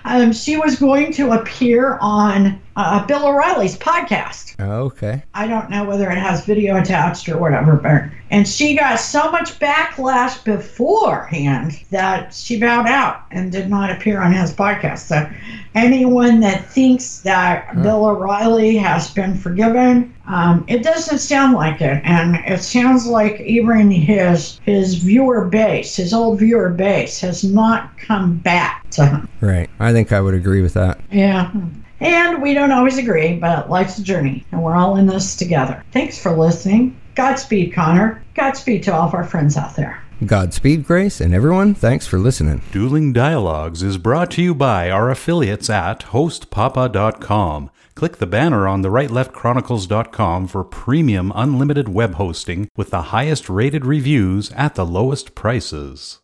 Um, 0.06 0.32
she 0.32 0.58
was 0.58 0.77
going 0.80 1.12
to 1.13 1.32
appear 1.32 1.97
on 1.99 2.62
uh, 2.77 3.06
Bill 3.06 3.27
O'Reilly's 3.27 3.77
podcast. 3.77 4.60
Okay. 4.60 5.23
I 5.34 5.47
don't 5.47 5.69
know 5.69 5.84
whether 5.84 6.10
it 6.10 6.17
has 6.17 6.45
video 6.45 6.77
attached 6.77 7.27
or 7.27 7.38
whatever, 7.38 7.75
but 7.75 8.03
and 8.30 8.47
she 8.47 8.75
got 8.75 8.99
so 8.99 9.32
much 9.32 9.58
backlash 9.60 10.43
beforehand 10.43 11.80
that 11.91 12.34
she 12.34 12.60
bowed 12.60 12.88
out 12.88 13.23
and 13.32 13.51
did 13.51 13.69
not 13.69 13.89
appear 13.89 14.21
on 14.21 14.34
his 14.34 14.53
podcast. 14.53 14.99
So 15.08 15.30
anyone 15.75 16.39
that 16.41 16.69
thinks 16.69 17.21
that 17.21 17.82
Bill 17.82 18.06
O'Reilly 18.06 18.77
has 18.77 19.10
been 19.12 19.36
forgiven, 19.36 20.13
um, 20.27 20.65
it 20.67 20.84
doesn't 20.84 21.19
sound 21.19 21.53
like 21.53 21.82
it, 21.82 22.01
and 22.03 22.36
it 22.45 22.62
sounds 22.62 23.08
like 23.08 23.39
even 23.39 23.89
his 23.89 24.60
his 24.65 24.95
viewer 24.95 25.45
base, 25.45 25.95
his 25.95 26.13
old 26.13 26.39
viewer 26.39 26.69
base, 26.69 27.19
has 27.21 27.43
not 27.43 27.97
come 27.97 28.36
back 28.38 28.89
to 28.91 29.06
him. 29.06 29.30
Right. 29.58 29.70
I 29.80 29.93
think 29.93 30.12
I 30.12 30.22
would 30.22 30.34
agree 30.34 30.62
with 30.62 30.74
that. 30.74 31.00
Yeah. 31.12 31.52
And 32.00 32.41
we 32.41 32.54
don't 32.54 32.72
always 32.72 32.98
agree, 32.98 33.38
but 33.38 33.70
life's 33.70 33.98
a 33.98 34.04
journey, 34.04 34.46
and 34.52 34.62
we're 34.62 34.76
all 34.76 34.98
in 34.98 35.08
this 35.08 35.36
together. 35.36 35.84
Thanks 35.91 36.20
for 36.20 36.32
listening. 36.32 37.00
Godspeed, 37.15 37.74
Connor. 37.74 38.24
Godspeed 38.36 38.84
to 38.84 38.93
all 38.93 39.08
of 39.08 39.15
our 39.15 39.24
friends 39.24 39.58
out 39.58 39.76
there. 39.76 40.02
Godspeed, 40.26 40.84
Grace, 40.84 41.22
and 41.22 41.34
everyone, 41.34 41.76
thanks 41.76 42.08
for 42.08 42.17
listening. 42.17 42.62
Dueling 42.72 43.13
Dialogues 43.13 43.84
is 43.84 44.00
brought 44.00 44.32
to 44.32 44.41
you 44.41 44.56
by 44.56 44.89
our 44.89 45.12
affiliates 45.12 45.70
at 45.70 46.06
hostpapa.com. 46.06 47.70
Click 47.93 48.17
the 48.17 48.28
banner 48.28 48.67
on 48.67 48.82
the 48.82 48.89
rightleftchronicles.com 48.89 50.48
for 50.48 50.63
premium 50.63 51.32
unlimited 51.36 51.89
web 51.89 52.15
hosting 52.15 52.70
with 52.76 52.89
the 52.89 53.04
highest 53.04 53.50
rated 53.50 53.86
reviews 53.86 54.52
at 54.52 54.76
the 54.76 54.86
lowest 54.86 55.36
prices. 55.36 56.20